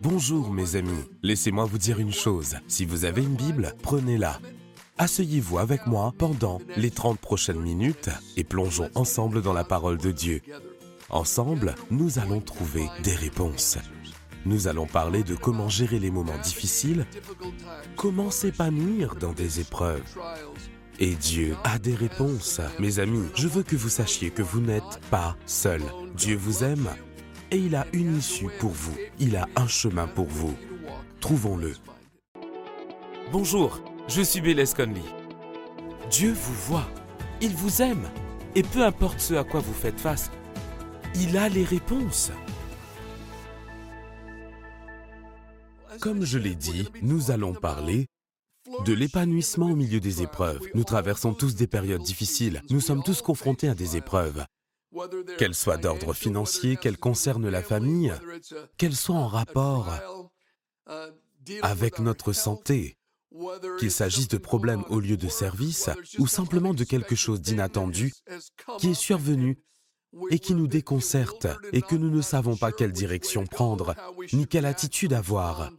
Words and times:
Bonjour 0.00 0.52
mes 0.52 0.76
amis, 0.76 1.04
laissez-moi 1.24 1.64
vous 1.64 1.78
dire 1.78 1.98
une 1.98 2.12
chose. 2.12 2.56
Si 2.68 2.84
vous 2.84 3.04
avez 3.04 3.22
une 3.22 3.34
Bible, 3.34 3.74
prenez-la. 3.82 4.38
Asseyez-vous 4.96 5.58
avec 5.58 5.86
moi 5.88 6.14
pendant 6.16 6.60
les 6.76 6.92
30 6.92 7.18
prochaines 7.18 7.60
minutes 7.60 8.08
et 8.36 8.44
plongeons 8.44 8.90
ensemble 8.94 9.42
dans 9.42 9.52
la 9.52 9.64
parole 9.64 9.98
de 9.98 10.12
Dieu. 10.12 10.40
Ensemble, 11.10 11.74
nous 11.90 12.20
allons 12.20 12.40
trouver 12.40 12.86
des 13.02 13.14
réponses. 13.14 13.78
Nous 14.46 14.68
allons 14.68 14.86
parler 14.86 15.24
de 15.24 15.34
comment 15.34 15.68
gérer 15.68 15.98
les 15.98 16.12
moments 16.12 16.38
difficiles, 16.44 17.04
comment 17.96 18.30
s'épanouir 18.30 19.16
dans 19.16 19.32
des 19.32 19.58
épreuves. 19.58 20.02
Et 21.00 21.14
Dieu 21.14 21.56
a 21.64 21.78
des 21.80 21.94
réponses. 21.94 22.60
Mes 22.78 23.00
amis, 23.00 23.26
je 23.34 23.48
veux 23.48 23.64
que 23.64 23.76
vous 23.76 23.88
sachiez 23.88 24.30
que 24.30 24.42
vous 24.42 24.60
n'êtes 24.60 25.00
pas 25.10 25.36
seul. 25.46 25.82
Dieu 26.14 26.36
vous 26.36 26.62
aime 26.62 26.88
et 27.50 27.56
il 27.58 27.74
a 27.74 27.86
une 27.92 28.16
issue 28.16 28.48
pour 28.58 28.70
vous. 28.70 28.96
Il 29.18 29.36
a 29.36 29.46
un 29.56 29.66
chemin 29.66 30.06
pour 30.06 30.26
vous. 30.26 30.54
Trouvons-le. 31.20 31.74
Bonjour, 33.32 33.80
je 34.08 34.22
suis 34.22 34.40
Bélez 34.40 34.64
Conley. 34.76 35.02
Dieu 36.10 36.32
vous 36.32 36.54
voit, 36.54 36.88
il 37.40 37.54
vous 37.54 37.82
aime, 37.82 38.08
et 38.54 38.62
peu 38.62 38.84
importe 38.84 39.20
ce 39.20 39.34
à 39.34 39.44
quoi 39.44 39.60
vous 39.60 39.74
faites 39.74 40.00
face, 40.00 40.30
il 41.14 41.36
a 41.36 41.48
les 41.48 41.64
réponses. 41.64 42.30
Comme 46.00 46.24
je 46.24 46.38
l'ai 46.38 46.54
dit, 46.54 46.88
nous 47.02 47.30
allons 47.30 47.52
parler 47.52 48.06
de 48.84 48.92
l'épanouissement 48.92 49.70
au 49.70 49.76
milieu 49.76 50.00
des 50.00 50.22
épreuves. 50.22 50.60
Nous 50.74 50.84
traversons 50.84 51.34
tous 51.34 51.54
des 51.54 51.66
périodes 51.66 52.02
difficiles. 52.02 52.62
Nous 52.70 52.80
sommes 52.80 53.02
tous 53.02 53.20
confrontés 53.20 53.68
à 53.68 53.74
des 53.74 53.96
épreuves. 53.96 54.44
Qu'elles 55.38 55.54
soient 55.54 55.76
d'ordre 55.76 56.12
financier, 56.12 56.76
qu'elles 56.76 56.98
concernent 56.98 57.48
la 57.48 57.62
famille, 57.62 58.12
qu'elles 58.76 58.96
soient 58.96 59.16
en 59.16 59.28
rapport 59.28 59.88
avec 61.62 61.98
notre 61.98 62.32
santé, 62.32 62.98
qu'il 63.78 63.90
s'agisse 63.90 64.28
de 64.28 64.38
problèmes 64.38 64.84
au 64.88 65.00
lieu 65.00 65.16
de 65.16 65.28
service 65.28 65.90
ou 66.18 66.26
simplement 66.26 66.74
de 66.74 66.84
quelque 66.84 67.14
chose 67.14 67.40
d'inattendu 67.40 68.12
qui 68.78 68.90
est 68.90 68.94
survenu 68.94 69.58
et 70.30 70.38
qui 70.38 70.54
nous 70.54 70.66
déconcerte 70.66 71.46
et 71.72 71.82
que 71.82 71.94
nous 71.94 72.10
ne 72.10 72.22
savons 72.22 72.56
pas 72.56 72.72
quelle 72.72 72.92
direction 72.92 73.44
prendre 73.44 73.94
ni 74.32 74.46
quelle 74.46 74.66
attitude 74.66 75.12
avoir. 75.12 75.70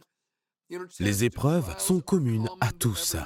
Les 1.00 1.24
épreuves 1.24 1.74
sont 1.78 2.00
communes 2.00 2.48
à 2.60 2.72
tous. 2.72 3.16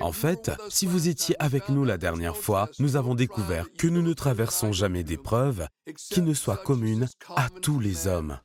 En 0.00 0.12
fait, 0.12 0.50
si 0.68 0.86
vous 0.86 1.08
étiez 1.08 1.34
avec 1.38 1.68
nous 1.68 1.84
la 1.84 1.98
dernière 1.98 2.36
fois, 2.36 2.68
nous 2.78 2.96
avons 2.96 3.14
découvert 3.14 3.66
que 3.76 3.86
nous 3.86 4.02
ne 4.02 4.12
traversons 4.12 4.72
jamais 4.72 5.04
d'épreuves 5.04 5.66
qui 5.96 6.22
ne 6.22 6.34
soient 6.34 6.56
communes 6.56 7.08
à 7.36 7.48
tous 7.50 7.80
les 7.80 8.06
hommes. 8.06 8.38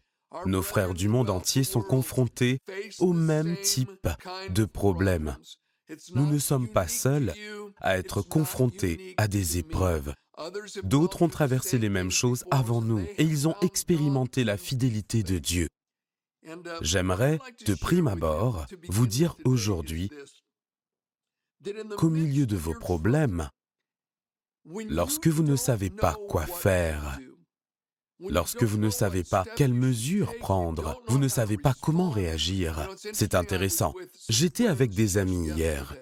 Nos 0.45 0.61
frères 0.61 0.93
du 0.93 1.07
monde 1.07 1.29
entier 1.29 1.63
sont 1.63 1.81
confrontés 1.81 2.59
au 2.99 3.13
même 3.13 3.57
type 3.61 4.07
de 4.49 4.65
problèmes. 4.65 5.35
Nous 6.13 6.27
ne 6.27 6.37
sommes 6.37 6.67
pas 6.67 6.87
seuls 6.87 7.33
à 7.81 7.97
être 7.97 8.21
confrontés 8.21 9.15
à 9.17 9.27
des 9.27 9.57
épreuves. 9.57 10.13
D'autres 10.83 11.23
ont 11.23 11.29
traversé 11.29 11.79
les 11.79 11.89
mêmes 11.89 12.11
choses 12.11 12.45
avant 12.51 12.81
nous 12.81 12.99
et 13.17 13.23
ils 13.23 13.47
ont 13.47 13.55
expérimenté 13.61 14.43
la 14.43 14.57
fidélité 14.57 15.23
de 15.23 15.39
Dieu. 15.39 15.67
J'aimerais, 16.81 17.39
de 17.65 17.73
prime 17.75 18.07
abord, 18.07 18.65
vous 18.87 19.07
dire 19.07 19.35
aujourd'hui 19.43 20.09
qu'au 21.97 22.09
milieu 22.09 22.45
de 22.45 22.55
vos 22.55 22.73
problèmes, 22.73 23.49
lorsque 24.65 25.27
vous 25.27 25.43
ne 25.43 25.55
savez 25.55 25.89
pas 25.89 26.15
quoi 26.27 26.45
faire, 26.45 27.19
lorsque 28.19 28.63
vous 28.63 28.77
ne 28.77 28.89
savez 28.89 29.23
pas 29.23 29.45
quelles 29.55 29.73
mesures 29.73 30.37
prendre, 30.39 31.01
vous 31.07 31.19
ne 31.19 31.27
savez 31.27 31.57
pas 31.57 31.73
comment 31.81 32.09
réagir, 32.09 32.89
c'est 33.13 33.35
intéressant. 33.35 33.93
J'étais 34.29 34.67
avec 34.67 34.91
des 34.91 35.17
amis 35.17 35.49
hier. 35.49 35.95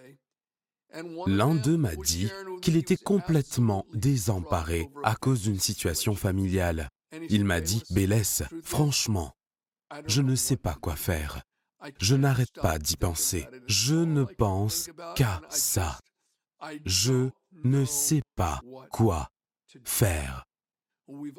L'un 1.27 1.53
d'eux 1.53 1.77
m'a 1.77 1.95
dit 1.95 2.31
qu'il 2.61 2.77
était 2.77 2.97
complètement 2.97 3.85
désemparé 3.93 4.89
à 5.03 5.15
cause 5.15 5.43
d'une 5.43 5.59
situation 5.59 6.15
familiale. 6.15 6.89
Il 7.29 7.45
m'a 7.45 7.61
dit, 7.61 7.83
Bélès, 7.91 8.43
franchement, 8.63 9.33
je 10.07 10.21
ne 10.21 10.35
sais 10.35 10.57
pas 10.57 10.75
quoi 10.75 10.95
faire. 10.95 11.41
Je 11.99 12.15
n'arrête 12.15 12.53
pas 12.53 12.79
d'y 12.79 12.97
penser. 12.97 13.47
Je 13.67 13.95
ne 13.95 14.23
pense 14.23 14.89
qu'à 15.15 15.41
ça. 15.49 15.99
Je 16.85 17.29
ne 17.63 17.85
sais 17.85 18.21
pas 18.35 18.61
quoi 18.91 19.29
faire. 19.83 20.45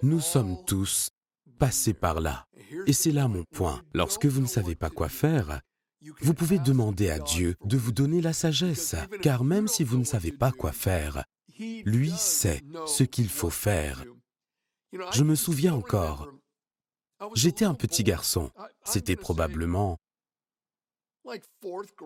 Nous 0.03 0.21
sommes 0.21 0.57
tous 0.65 1.11
passés 1.59 1.95
par 1.95 2.21
là. 2.21 2.47
Et 2.87 2.93
c'est 2.93 3.11
là 3.11 3.29
mon 3.29 3.45
point. 3.45 3.83
Lorsque 3.93 4.27
vous 4.27 4.41
ne 4.41 4.47
savez 4.47 4.75
pas 4.75 4.91
quoi 4.91 5.09
faire, 5.09 5.61
vous 6.21 6.35
pouvez 6.35 6.59
demander 6.59 7.11
à 7.11 7.19
Dieu 7.19 7.57
de 7.65 7.77
vous 7.77 7.93
donner 7.93 8.21
la 8.21 8.33
sagesse, 8.33 8.95
car 9.21 9.43
même 9.45 9.67
si 9.67 9.83
vous 9.85 9.99
ne 9.99 10.05
savez 10.05 10.33
pas 10.33 10.53
quoi 10.53 10.73
faire, 10.73 11.25
lui 11.59 12.13
sait 12.13 12.63
ce 12.87 13.03
qu'il 13.03 13.29
faut 13.29 13.51
faire. 13.51 14.05
Je 15.13 15.25
me 15.25 15.35
souviens 15.35 15.75
encore, 15.75 16.31
j'étais 17.35 17.65
un 17.65 17.75
petit 17.75 18.05
garçon, 18.05 18.51
c'était 18.85 19.17
probablement 19.17 19.99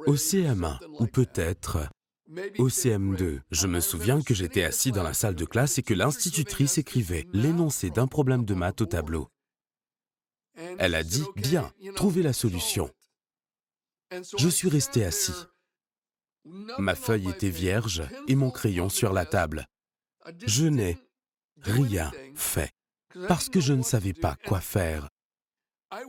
au 0.06 0.14
CM1 0.16 0.78
ou 1.00 1.06
peut-être 1.06 1.88
au 2.58 2.68
CM2. 2.68 3.40
Je 3.50 3.66
me 3.66 3.80
souviens 3.80 4.22
que 4.22 4.34
j'étais 4.34 4.64
assis 4.64 4.92
dans 4.92 5.02
la 5.02 5.14
salle 5.14 5.34
de 5.34 5.44
classe 5.44 5.78
et 5.78 5.82
que 5.82 5.94
l'institutrice 5.94 6.78
écrivait 6.78 7.26
l'énoncé 7.32 7.90
d'un 7.90 8.06
problème 8.06 8.44
de 8.44 8.54
maths 8.54 8.80
au 8.80 8.86
tableau. 8.86 9.28
Elle 10.78 10.94
a 10.94 11.02
dit, 11.02 11.24
bien, 11.36 11.72
trouvez 11.94 12.22
la 12.22 12.32
solution. 12.32 12.90
Je 14.36 14.48
suis 14.48 14.68
resté 14.68 15.04
assis. 15.04 15.34
Ma 16.78 16.94
feuille 16.94 17.30
était 17.30 17.48
vierge 17.48 18.02
et 18.28 18.34
mon 18.34 18.50
crayon 18.50 18.88
sur 18.88 19.12
la 19.12 19.24
table. 19.24 19.66
Je 20.44 20.66
n'ai 20.66 20.98
rien 21.62 22.10
fait 22.34 22.72
parce 23.28 23.48
que 23.48 23.60
je 23.60 23.72
ne 23.72 23.82
savais 23.82 24.14
pas 24.14 24.36
quoi 24.46 24.60
faire. 24.60 25.08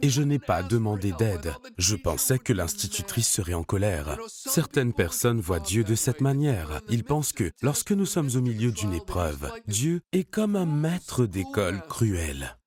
Et 0.01 0.09
je 0.09 0.21
n'ai 0.21 0.39
pas 0.39 0.63
demandé 0.63 1.11
d'aide. 1.13 1.53
Je 1.77 1.95
pensais 1.95 2.39
que 2.39 2.53
l'institutrice 2.53 3.27
serait 3.27 3.53
en 3.53 3.63
colère. 3.63 4.17
Certaines 4.27 4.93
personnes 4.93 5.39
voient 5.39 5.59
Dieu 5.59 5.83
de 5.83 5.95
cette 5.95 6.21
manière. 6.21 6.81
Ils 6.89 7.03
pensent 7.03 7.33
que 7.33 7.51
lorsque 7.61 7.91
nous 7.91 8.05
sommes 8.05 8.29
au 8.35 8.41
milieu 8.41 8.71
d'une 8.71 8.93
épreuve, 8.93 9.51
Dieu 9.67 10.01
est 10.11 10.23
comme 10.23 10.55
un 10.55 10.65
maître 10.65 11.25
d'école 11.25 11.81
cruel, 11.87 12.57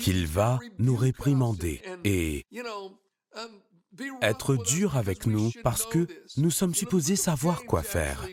qu'il 0.00 0.26
va 0.26 0.58
nous 0.78 0.96
réprimander 0.96 1.82
et 2.04 2.44
être 4.20 4.56
dur 4.56 4.96
avec 4.96 5.26
nous 5.26 5.50
parce 5.62 5.84
que 5.86 6.06
nous 6.36 6.50
sommes 6.50 6.74
supposés 6.74 7.16
savoir 7.16 7.64
quoi 7.64 7.82
faire. 7.82 8.26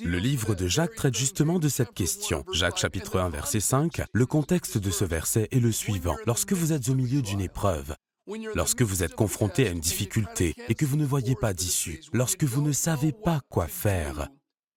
Le 0.00 0.18
livre 0.18 0.54
de 0.54 0.66
Jacques 0.66 0.94
traite 0.94 1.16
justement 1.16 1.58
de 1.58 1.68
cette 1.68 1.92
question. 1.92 2.44
Jacques 2.52 2.78
chapitre 2.78 3.18
1 3.18 3.28
verset 3.30 3.60
5, 3.60 4.02
le 4.12 4.26
contexte 4.26 4.78
de 4.78 4.90
ce 4.90 5.04
verset 5.04 5.48
est 5.50 5.60
le 5.60 5.72
suivant. 5.72 6.16
Lorsque 6.26 6.52
vous 6.52 6.72
êtes 6.72 6.88
au 6.88 6.94
milieu 6.94 7.20
d'une 7.20 7.40
épreuve, 7.40 7.94
lorsque 8.54 8.82
vous 8.82 9.02
êtes 9.02 9.14
confronté 9.14 9.66
à 9.66 9.70
une 9.70 9.80
difficulté 9.80 10.54
et 10.68 10.74
que 10.74 10.86
vous 10.86 10.96
ne 10.96 11.04
voyez 11.04 11.34
pas 11.34 11.52
d'issue, 11.52 12.00
lorsque 12.12 12.44
vous 12.44 12.62
ne 12.62 12.72
savez 12.72 13.12
pas 13.12 13.40
quoi 13.48 13.66
faire, 13.66 14.28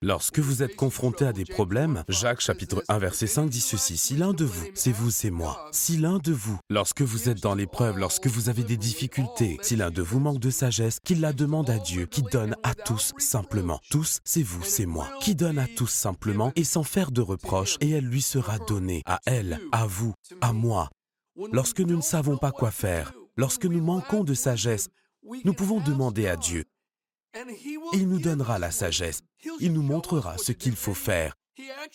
Lorsque 0.06 0.38
vous 0.38 0.62
êtes 0.62 0.76
confronté 0.76 1.26
à 1.26 1.34
des 1.34 1.46
problèmes, 1.46 2.04
Jacques 2.10 2.40
chapitre 2.40 2.84
1 2.90 3.00
verset 3.00 3.26
5 3.26 3.50
dit 3.50 3.60
ceci, 3.60 3.98
si 3.98 4.16
l'un 4.16 4.34
de 4.34 4.46
vous, 4.46 4.68
c'est 4.76 4.92
vous, 4.92 5.10
c'est 5.10 5.32
moi, 5.32 5.68
si 5.72 5.98
l'un 5.98 6.20
de 6.20 6.32
vous, 6.32 6.60
lorsque 6.70 7.02
vous 7.02 7.28
êtes 7.28 7.42
dans 7.42 7.56
l'épreuve, 7.56 7.98
lorsque 7.98 8.28
vous 8.28 8.48
avez 8.48 8.64
des 8.64 8.78
difficultés, 8.78 9.58
si 9.64 9.76
l'un 9.76 9.90
de 9.90 10.04
vous 10.04 10.20
manque 10.20 10.38
de 10.38 10.52
sagesse, 10.52 11.00
qu'il 11.04 11.22
la 11.22 11.34
demande 11.34 11.72
à 11.72 11.80
Dieu, 11.80 12.06
qui 12.06 12.22
donne 12.22 12.56
à 12.62 12.76
tous 12.76 13.14
simplement. 13.18 13.80
Tous, 13.90 14.20
c'est 14.24 14.44
vous, 14.44 14.64
c'est 14.64 14.86
moi, 14.86 15.10
qui 15.22 15.34
donne 15.34 15.58
à 15.58 15.66
tous 15.68 15.90
simplement 15.90 16.52
et 16.56 16.66
sans 16.66 16.84
faire 16.84 17.10
de 17.10 17.22
reproches, 17.22 17.78
et 17.82 17.90
elle 17.90 18.06
lui 18.06 18.22
sera 18.22 18.60
donnée, 18.60 19.02
à 19.08 19.20
elle, 19.26 19.60
à 19.72 19.88
vous, 19.88 20.14
à 20.40 20.54
moi. 20.54 20.92
Lorsque 21.52 21.80
nous 21.80 21.98
ne 21.98 22.04
savons 22.04 22.38
pas 22.38 22.52
quoi 22.52 22.70
faire, 22.70 23.12
lorsque 23.38 23.66
nous 23.66 23.82
manquons 23.82 24.24
de 24.24 24.36
sagesse, 24.36 24.90
nous 25.44 25.54
pouvons 25.56 25.80
demander 25.80 26.28
à 26.28 26.36
Dieu 26.36 26.66
il 27.94 28.08
nous 28.08 28.20
donnera 28.20 28.60
la 28.60 28.72
sagesse. 28.72 29.22
Il 29.60 29.74
nous 29.74 29.84
montrera 29.84 30.38
ce 30.38 30.52
qu'il 30.52 30.76
faut 30.76 30.94
faire. 30.94 31.36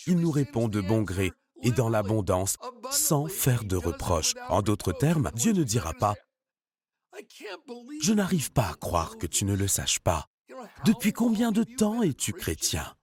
Il 0.07 0.17
nous 0.17 0.31
répond 0.31 0.69
de 0.69 0.81
bon 0.81 1.03
gré 1.03 1.33
et 1.63 1.71
dans 1.71 1.89
l'abondance, 1.89 2.57
sans 2.91 3.27
faire 3.27 3.65
de 3.65 3.77
reproches. 3.77 4.35
En 4.49 4.63
d'autres 4.63 4.93
termes, 4.93 5.31
Dieu 5.35 5.53
ne 5.53 5.63
dira 5.63 5.93
pas⁇ 5.95 6.15
Je 8.03 8.13
n'arrive 8.13 8.53
pas 8.53 8.71
à 8.71 8.75
croire 8.75 9.19
que 9.19 9.27
tu 9.27 9.45
ne 9.45 9.55
le 9.55 9.69
saches 9.69 10.01
pas. 10.01 10.27
Depuis 10.85 11.13
combien 11.13 11.53
de 11.53 11.65
temps 11.65 12.03
es-tu 12.03 12.33
chrétien? 12.33 12.95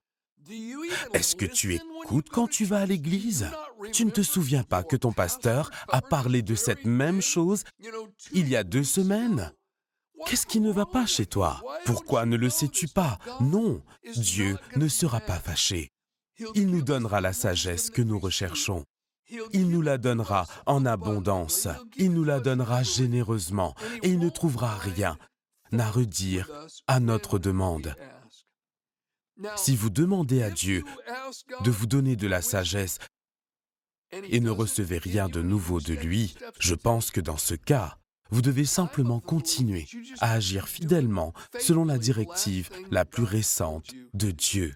Est-ce 1.13 1.36
que 1.36 1.45
tu 1.45 1.75
écoutes 1.75 2.30
quand 2.30 2.48
tu 2.48 2.66
vas 2.66 2.80
à 2.80 2.86
l'église? 2.86 3.50
Tu 3.92 4.06
ne 4.06 4.12
te 4.12 4.22
souviens 4.22 4.63
pas 4.63 4.83
que 4.83 4.95
ton 4.95 5.12
pasteur 5.12 5.69
a 5.90 6.01
parlé 6.01 6.42
de 6.42 6.56
cette 6.56 6.86
même 6.86 7.22
chose 7.22 7.63
il 8.31 8.48
y 8.48 8.56
a 8.56 8.63
deux 8.63 8.83
semaines? 8.83 9.54
Qu'est-ce 10.25 10.46
qui 10.46 10.60
ne 10.60 10.72
va 10.72 10.86
pas 10.86 11.06
chez 11.06 11.25
toi? 11.25 11.62
Pourquoi 11.86 12.25
ne 12.25 12.36
le 12.36 12.50
sais-tu 12.50 12.88
pas? 12.88 13.19
Non, 13.40 13.81
Dieu 14.16 14.58
ne 14.75 14.88
sera 14.88 15.19
pas 15.19 15.40
fâché. 15.40 15.92
Il 16.56 16.68
nous 16.68 16.81
donnera 16.81 17.22
la 17.22 17.34
sagesse 17.34 17.90
que 17.90 18.02
nous 18.02 18.19
recherchons. 18.19 18.84
il 19.52 19.69
nous 19.69 19.81
la 19.81 19.98
donnera 19.98 20.48
en 20.66 20.86
abondance, 20.86 21.68
il 21.98 22.14
nous 22.14 22.24
la 22.24 22.40
donnera 22.40 22.84
généreusement, 22.84 23.75
et 24.02 24.10
il 24.10 24.19
ne 24.19 24.30
trouvera 24.30 24.78
rien 24.78 25.18
à 25.78 25.92
redire 25.92 26.50
à 26.88 27.00
notre 27.00 27.38
demande. 27.40 27.94
Si 29.56 29.75
vous 29.75 29.90
demandez 29.90 30.42
à 30.42 30.50
Dieu 30.50 30.84
de 31.64 31.72
vous 31.72 31.86
donner 31.86 32.16
de 32.16 32.28
la 32.28 32.42
sagesse 32.42 33.00
et 34.12 34.40
ne 34.40 34.50
recevez 34.50 34.98
rien 34.98 35.28
de 35.28 35.42
nouveau 35.42 35.81
de 35.81 35.94
lui, 35.94 36.36
je 36.60 36.74
pense 36.74 37.12
que 37.12 37.22
dans 37.22 37.38
ce 37.38 37.54
cas, 37.54 37.98
vous 38.29 38.41
devez 38.41 38.65
simplement 38.65 39.19
continuer 39.19 39.85
à 40.19 40.33
agir 40.33 40.68
fidèlement 40.68 41.33
selon 41.59 41.85
la 41.85 41.97
directive 41.97 42.69
la 42.91 43.06
plus 43.06 43.24
récente 43.24 43.94
de 44.13 44.31
Dieu. 44.31 44.75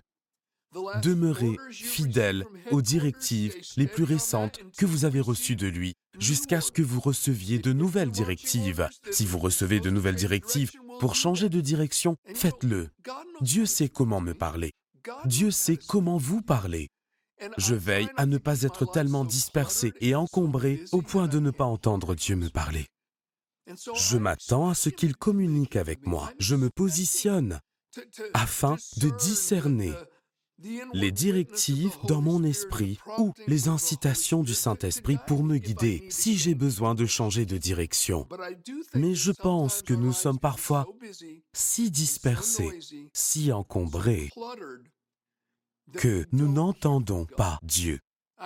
Demeurez 1.02 1.58
fidèle 1.70 2.46
aux 2.72 2.82
directives 2.82 3.56
les 3.76 3.88
plus 3.88 4.06
récentes 4.06 4.60
que 4.78 4.86
vous 4.86 5.04
avez 5.04 5.20
reçues 5.20 5.58
de 5.58 5.68
lui 5.68 5.94
jusqu'à 6.18 6.62
ce 6.62 6.72
que 6.72 6.82
vous 6.82 7.02
receviez 7.02 7.60
de 7.60 7.74
nouvelles 7.74 8.12
directives. 8.12 8.88
Si 9.12 9.26
vous 9.26 9.40
recevez 9.40 9.80
de 9.80 9.90
nouvelles 9.90 10.16
directives 10.16 10.72
pour 11.00 11.16
changer 11.16 11.50
de 11.50 11.60
direction, 11.60 12.16
faites-le. 12.36 12.90
Dieu 13.42 13.66
sait 13.66 13.90
comment 13.90 14.22
me 14.22 14.34
parler. 14.34 14.72
Dieu 15.26 15.52
sait 15.52 15.78
comment 15.78 16.18
vous 16.18 16.42
parler. 16.42 16.88
Je 17.58 17.76
veille 17.76 18.10
à 18.18 18.26
ne 18.26 18.38
pas 18.38 18.62
être 18.62 18.86
tellement 18.86 19.26
dispersé 19.26 19.94
et 20.00 20.16
encombré 20.16 20.84
au 20.92 21.02
point 21.02 21.28
de 21.28 21.40
ne 21.40 21.52
pas 21.52 21.66
entendre 21.66 22.16
Dieu 22.16 22.36
me 22.36 22.50
parler. 22.50 22.86
Je 23.68 24.18
m'attends 24.18 24.70
à 24.70 24.76
ce 24.76 24.90
qu'il 24.90 25.16
communique 25.16 25.76
avec 25.76 26.06
moi. 26.06 26.32
Je 26.40 26.56
me 26.56 26.70
positionne 26.70 27.60
afin 28.34 28.78
de 28.98 29.10
discerner 29.10 29.94
les 30.94 31.12
directives 31.12 31.96
dans 32.08 32.22
mon 32.22 32.44
esprit 32.44 33.00
ou 33.18 33.34
les 33.48 33.68
incitations 33.68 34.44
du 34.44 34.54
Saint-Esprit 34.54 35.18
pour 35.28 35.44
me 35.44 35.58
guider 35.58 36.06
si 36.10 36.38
j'ai 36.38 36.56
besoin 36.56 36.96
de 36.96 37.06
changer 37.06 37.46
de 37.46 37.58
direction. 37.58 38.28
Mais 38.94 39.16
je 39.16 39.32
pense 39.32 39.82
que 39.82 39.94
nous 39.94 40.14
sommes 40.14 40.40
parfois 40.40 40.86
si 41.54 41.90
dispersés, 41.90 42.80
si 43.14 43.52
encombrés, 43.52 44.30
que 45.94 46.26
nous 46.32 46.52
n'entendons 46.52 47.26
pas 47.26 47.60
Dieu. 47.64 48.00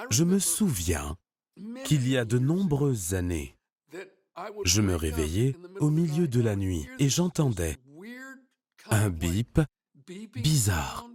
Je 0.10 0.24
me 0.24 0.40
souviens 0.40 1.16
qu'il 1.86 2.08
y 2.08 2.18
a 2.18 2.26
de 2.26 2.38
nombreuses 2.38 3.14
années, 3.14 3.55
je 4.64 4.82
me 4.82 4.96
réveillais 4.96 5.56
au 5.80 5.90
milieu 5.90 6.28
de 6.28 6.42
la 6.42 6.56
nuit 6.56 6.88
et 7.00 7.10
j'entendais 7.10 7.78
un 8.90 9.10
bip 9.10 9.60
bizarre. 10.34 11.08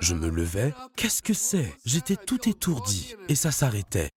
Je 0.00 0.14
me 0.14 0.28
levais, 0.28 0.74
qu'est-ce 0.96 1.22
que 1.22 1.34
c'est? 1.34 1.74
J'étais 1.84 2.16
tout 2.16 2.48
étourdi 2.48 3.14
et 3.28 3.34
ça 3.34 3.50
s'arrêtait. 3.52 4.10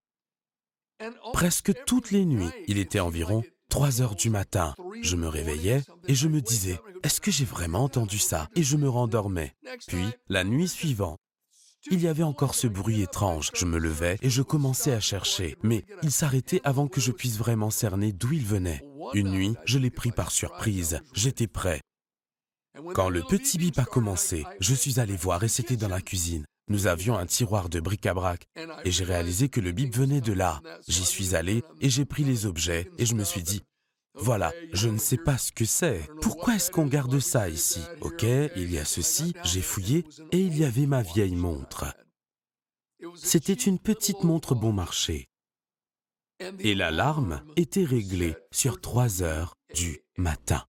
Presque 1.33 1.73
toutes 1.85 2.11
les 2.11 2.25
nuits, 2.25 2.49
il 2.67 2.77
était 2.77 2.99
environ 2.99 3.43
3 3.69 4.01
heures 4.01 4.15
du 4.15 4.31
matin, 4.31 4.75
je 5.01 5.15
me 5.15 5.27
réveillais 5.27 5.83
et 6.07 6.15
je 6.15 6.27
me 6.27 6.41
disais, 6.41 6.79
est-ce 7.03 7.21
que 7.21 7.29
j'ai 7.29 7.45
vraiment 7.45 7.83
entendu 7.83 8.17
ça? 8.17 8.49
Et 8.55 8.63
je 8.63 8.77
me 8.77 8.89
rendormais. 8.89 9.55
Puis, 9.87 10.05
la 10.27 10.43
nuit 10.43 10.67
suivante, 10.67 11.19
il 11.91 12.01
y 12.01 12.07
avait 12.07 12.23
encore 12.23 12.55
ce 12.55 12.67
bruit 12.67 13.01
étrange. 13.01 13.51
Je 13.53 13.65
me 13.65 13.77
levais 13.77 14.17
et 14.21 14.29
je 14.29 14.41
commençais 14.41 14.93
à 14.93 14.99
chercher, 14.99 15.55
mais 15.63 15.85
il 16.03 16.11
s'arrêtait 16.11 16.61
avant 16.63 16.87
que 16.87 17.01
je 17.01 17.11
puisse 17.11 17.37
vraiment 17.37 17.69
cerner 17.69 18.11
d'où 18.11 18.33
il 18.33 18.45
venait. 18.45 18.83
Une 19.13 19.31
nuit, 19.31 19.55
je 19.65 19.79
l'ai 19.79 19.89
pris 19.89 20.11
par 20.11 20.31
surprise. 20.31 20.99
J'étais 21.13 21.47
prêt. 21.47 21.81
Quand 22.93 23.09
le 23.09 23.23
petit 23.23 23.57
bip 23.57 23.77
a 23.79 23.85
commencé, 23.85 24.45
je 24.59 24.73
suis 24.73 24.99
allé 24.99 25.15
voir 25.15 25.43
et 25.43 25.47
c'était 25.47 25.77
dans 25.77 25.87
la 25.87 26.01
cuisine. 26.01 26.45
Nous 26.69 26.85
avions 26.85 27.17
un 27.17 27.25
tiroir 27.25 27.67
de 27.67 27.79
bric-à-brac 27.79 28.43
et 28.85 28.91
j'ai 28.91 29.03
réalisé 29.03 29.49
que 29.49 29.59
le 29.59 29.71
bip 29.71 29.95
venait 29.95 30.21
de 30.21 30.33
là. 30.33 30.61
J'y 30.87 31.03
suis 31.03 31.35
allé 31.35 31.63
et 31.81 31.89
j'ai 31.89 32.05
pris 32.05 32.23
les 32.23 32.45
objets 32.45 32.89
et 32.99 33.05
je 33.07 33.15
me 33.15 33.23
suis 33.23 33.41
dit, 33.41 33.63
voilà, 34.19 34.53
je 34.73 34.89
ne 34.89 34.97
sais 34.97 35.17
pas 35.17 35.37
ce 35.37 35.51
que 35.51 35.65
c'est. 35.65 36.09
Pourquoi 36.21 36.55
est-ce 36.55 36.71
qu'on 36.71 36.85
garde 36.85 37.19
ça 37.19 37.49
ici? 37.49 37.81
Ok, 38.01 38.23
il 38.23 38.71
y 38.71 38.77
a 38.77 38.85
ceci, 38.85 39.33
j'ai 39.43 39.61
fouillé 39.61 40.05
et 40.31 40.39
il 40.39 40.57
y 40.57 40.65
avait 40.65 40.85
ma 40.85 41.01
vieille 41.01 41.35
montre. 41.35 41.85
C'était 43.15 43.53
une 43.53 43.79
petite 43.79 44.23
montre 44.23 44.55
bon 44.55 44.73
marché. 44.73 45.27
Et 46.59 46.75
l'alarme 46.75 47.43
était 47.55 47.83
réglée 47.83 48.35
sur 48.51 48.79
3 48.79 49.23
heures 49.23 49.55
du 49.73 49.99
matin. 50.17 50.65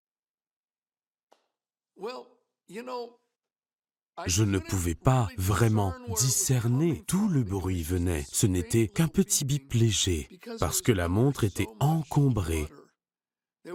Je 4.27 4.43
ne 4.43 4.59
pouvais 4.59 4.95
pas 4.95 5.29
vraiment 5.39 5.95
discerner 6.21 7.05
d'où 7.09 7.29
le 7.29 7.43
bruit 7.43 7.83
venait. 7.83 8.25
Ce 8.33 8.47
n'était 8.47 8.89
qu'un 8.89 9.09
petit 9.09 9.45
bip 9.45 9.73
léger, 9.73 10.29
parce 10.59 10.83
que 10.83 10.93
la 10.93 11.09
montre 11.09 11.45
était 11.45 11.69
encombrée 11.79 12.67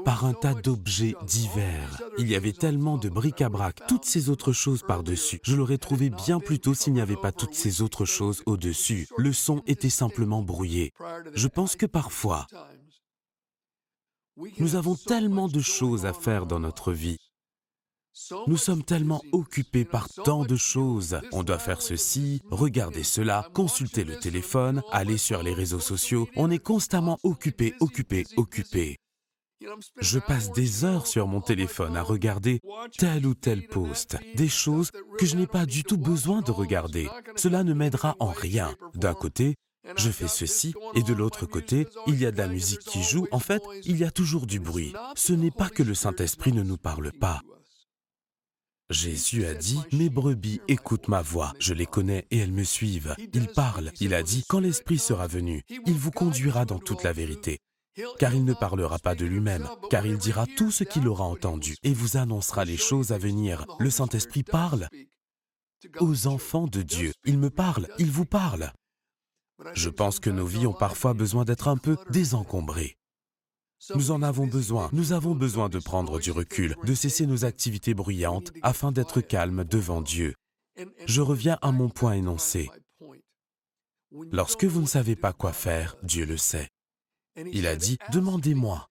par 0.04 0.26
un 0.26 0.34
tas 0.34 0.54
d'objets 0.54 1.16
divers. 1.26 2.02
Il 2.18 2.30
y 2.30 2.36
avait 2.36 2.54
tellement 2.54 2.98
de 2.98 3.10
bric-à-brac, 3.10 3.88
toutes 3.88 4.06
ces 4.06 4.30
autres 4.30 4.52
choses 4.52 4.84
par-dessus. 4.84 5.40
Je 5.44 5.56
l'aurais 5.56 5.78
trouvé 5.78 6.10
bien 6.10 6.40
plus 6.40 6.60
tôt 6.60 6.74
s'il 6.74 6.94
n'y 6.94 7.02
avait 7.02 7.16
pas 7.16 7.32
toutes 7.32 7.54
ces 7.54 7.82
autres 7.82 8.06
choses 8.06 8.42
au-dessus. 8.46 9.08
Le 9.18 9.34
son 9.34 9.62
était 9.68 9.90
simplement 9.90 10.42
brouillé. 10.42 10.94
Je 11.34 11.48
pense 11.48 11.76
que 11.76 11.86
parfois, 11.86 12.48
nous 14.60 14.76
avons 14.76 14.96
tellement 14.96 15.48
de 15.48 15.62
choses 15.62 16.06
à 16.06 16.14
faire 16.14 16.46
dans 16.46 16.60
notre 16.60 16.92
vie 16.92 17.18
nous 18.48 18.58
sommes 18.58 18.84
tellement 18.84 19.22
occupés 19.34 19.84
par 19.84 20.08
tant 20.08 20.46
de 20.46 20.56
choses. 20.56 21.20
On 21.34 21.44
doit 21.44 21.60
faire 21.60 21.82
ceci, 21.82 22.42
regarder 22.50 23.04
cela, 23.04 23.50
consulter 23.54 24.04
le 24.04 24.18
téléphone, 24.18 24.82
aller 24.92 25.18
sur 25.18 25.44
les 25.44 25.54
réseaux 25.54 25.82
sociaux. 25.82 26.28
On 26.36 26.50
est 26.50 26.60
constamment 26.60 27.18
occupé, 27.24 27.74
occupé, 27.82 28.26
occupé. 28.38 28.98
Je 30.00 30.20
passe 30.20 30.52
des 30.52 30.86
heures 30.86 31.08
sur 31.08 31.28
mon 31.28 31.42
téléphone 31.42 31.98
à 31.98 32.04
regarder 32.04 32.62
tel 32.98 33.26
ou 33.26 33.34
tel 33.34 33.68
post, 33.68 34.18
des 34.36 34.50
choses 34.50 34.92
que 35.18 35.26
je 35.26 35.36
n'ai 35.36 35.48
pas 35.48 35.66
du 35.66 35.84
tout 35.84 35.98
besoin 35.98 36.42
de 36.42 36.52
regarder. 36.52 37.10
Cela 37.36 37.64
ne 37.64 37.74
m'aidera 37.74 38.16
en 38.20 38.32
rien. 38.32 38.76
D'un 38.96 39.14
côté, 39.14 39.56
je 39.98 40.10
fais 40.10 40.28
ceci, 40.28 40.74
et 40.96 41.04
de 41.04 41.14
l'autre 41.14 41.46
côté, 41.46 41.88
il 42.08 42.20
y 42.20 42.26
a 42.26 42.32
de 42.32 42.38
la 42.38 42.48
musique 42.48 42.80
qui 42.80 43.04
joue. 43.04 43.28
En 43.32 43.40
fait, 43.40 43.62
il 43.84 43.98
y 43.98 44.04
a 44.04 44.12
toujours 44.12 44.48
du 44.48 44.60
bruit. 44.60 44.94
Ce 45.16 45.34
n'est 45.34 45.52
pas 45.52 45.70
que 45.70 45.84
le 45.84 45.94
Saint-Esprit 45.94 46.54
ne 46.54 46.64
nous 46.64 46.78
parle 46.78 47.12
pas. 47.12 47.42
Jésus 48.90 49.46
a 49.46 49.56
dit, 49.56 49.80
Mes 49.94 50.10
brebis 50.10 50.62
écoutent 50.68 51.08
ma 51.08 51.22
voix, 51.22 51.54
je 51.60 51.74
les 51.74 51.88
connais 51.88 52.28
et 52.30 52.38
elles 52.38 52.52
me 52.52 52.64
suivent. 52.64 53.16
Il 53.34 53.48
parle, 53.48 53.92
il 54.00 54.14
a 54.14 54.22
dit, 54.22 54.44
Quand 54.48 54.60
l'Esprit 54.60 55.00
sera 55.00 55.28
venu, 55.28 55.64
il 55.70 55.94
vous 55.94 56.12
conduira 56.12 56.66
dans 56.66 56.80
toute 56.80 57.04
la 57.04 57.12
vérité. 57.12 57.60
Car 58.20 58.34
il 58.34 58.44
ne 58.44 58.54
parlera 58.54 59.00
pas 59.00 59.16
de 59.16 59.26
lui-même, 59.26 59.68
car 59.90 60.06
il 60.06 60.18
dira 60.18 60.46
tout 60.46 60.72
ce 60.72 60.84
qu'il 60.84 61.08
aura 61.08 61.26
entendu 61.26 61.78
et 61.84 61.94
vous 61.94 62.18
annoncera 62.18 62.66
les 62.66 62.78
choses 62.78 63.12
à 63.12 63.18
venir. 63.18 63.66
Le 63.80 63.90
Saint-Esprit 63.90 64.44
parle 64.44 64.90
aux 66.00 66.28
enfants 66.28 66.68
de 66.68 66.82
Dieu. 66.82 67.14
Il 67.26 67.38
me 67.38 67.50
parle, 67.50 67.88
il 67.98 68.12
vous 68.12 68.26
parle. 68.26 68.72
Je 69.74 69.90
pense 69.90 70.20
que 70.20 70.30
nos 70.30 70.46
vies 70.46 70.68
ont 70.68 70.74
parfois 70.74 71.14
besoin 71.14 71.46
d'être 71.46 71.68
un 71.68 71.78
peu 71.78 71.98
désencombrées. 72.10 72.98
Nous 73.94 74.12
en 74.12 74.22
avons 74.22 74.48
besoin. 74.48 74.90
Nous 74.92 75.14
avons 75.14 75.36
besoin 75.36 75.70
de 75.70 75.80
prendre 75.80 76.20
du 76.20 76.32
recul, 76.32 76.76
de 76.84 76.94
cesser 76.94 77.28
nos 77.28 77.46
activités 77.46 77.94
bruyantes 77.94 78.52
afin 78.62 78.92
d'être 78.92 79.22
calmes 79.22 79.64
devant 79.64 80.02
Dieu. 80.02 80.34
Je 81.06 81.22
reviens 81.22 81.58
à 81.62 81.72
mon 81.72 81.90
point 81.90 82.14
énoncé. 82.14 82.70
Lorsque 84.32 84.66
vous 84.66 84.82
ne 84.82 84.88
savez 84.88 85.16
pas 85.16 85.34
quoi 85.34 85.54
faire, 85.54 85.96
Dieu 86.04 86.26
le 86.26 86.38
sait. 86.38 86.70
Il 87.38 87.68
a 87.68 87.76
dit, 87.76 87.98
demandez-moi, 88.12 88.88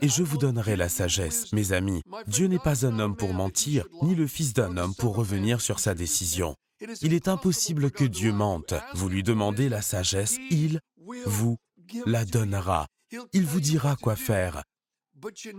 et 0.00 0.08
je 0.08 0.22
vous 0.22 0.38
donnerai 0.38 0.76
la 0.76 0.88
sagesse. 0.88 1.52
Mes 1.52 1.72
amis, 1.72 2.02
Dieu 2.26 2.46
n'est 2.46 2.58
pas 2.58 2.86
un 2.86 2.98
homme 2.98 3.16
pour 3.16 3.34
mentir, 3.34 3.86
ni 4.02 4.14
le 4.14 4.26
fils 4.26 4.52
d'un 4.52 4.76
homme 4.76 4.94
pour 4.94 5.16
revenir 5.16 5.60
sur 5.60 5.78
sa 5.78 5.94
décision. 5.94 6.54
Il 7.02 7.12
est 7.12 7.28
impossible 7.28 7.90
que 7.90 8.04
Dieu 8.04 8.32
mente. 8.32 8.74
Vous 8.94 9.08
lui 9.08 9.22
demandez 9.22 9.68
la 9.68 9.82
sagesse, 9.82 10.36
il 10.50 10.80
vous 11.26 11.56
la 12.06 12.24
donnera. 12.24 12.86
Il 13.32 13.44
vous 13.44 13.60
dira 13.60 13.96
quoi 13.96 14.16
faire, 14.16 14.62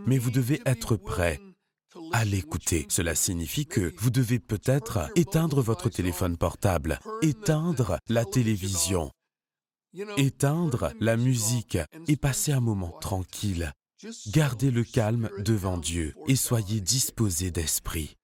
mais 0.05 0.17
vous 0.17 0.31
devez 0.31 0.61
être 0.65 0.95
prêt 0.95 1.39
à 2.13 2.23
l'écouter. 2.23 2.85
Cela 2.89 3.15
signifie 3.15 3.65
que 3.65 3.93
vous 3.97 4.09
devez 4.09 4.39
peut-être 4.39 5.11
éteindre 5.15 5.61
votre 5.61 5.89
téléphone 5.89 6.37
portable, 6.37 6.99
éteindre 7.21 7.97
la 8.07 8.23
télévision, 8.23 9.11
éteindre 10.17 10.93
la 10.99 11.17
musique 11.17 11.77
et 12.07 12.15
passer 12.15 12.51
un 12.51 12.59
moment 12.59 12.91
tranquille. 12.99 13.73
Gardez 14.27 14.71
le 14.71 14.83
calme 14.83 15.29
devant 15.39 15.77
Dieu 15.77 16.15
et 16.27 16.35
soyez 16.35 16.81
disposés 16.81 17.51
d'esprit. 17.51 18.17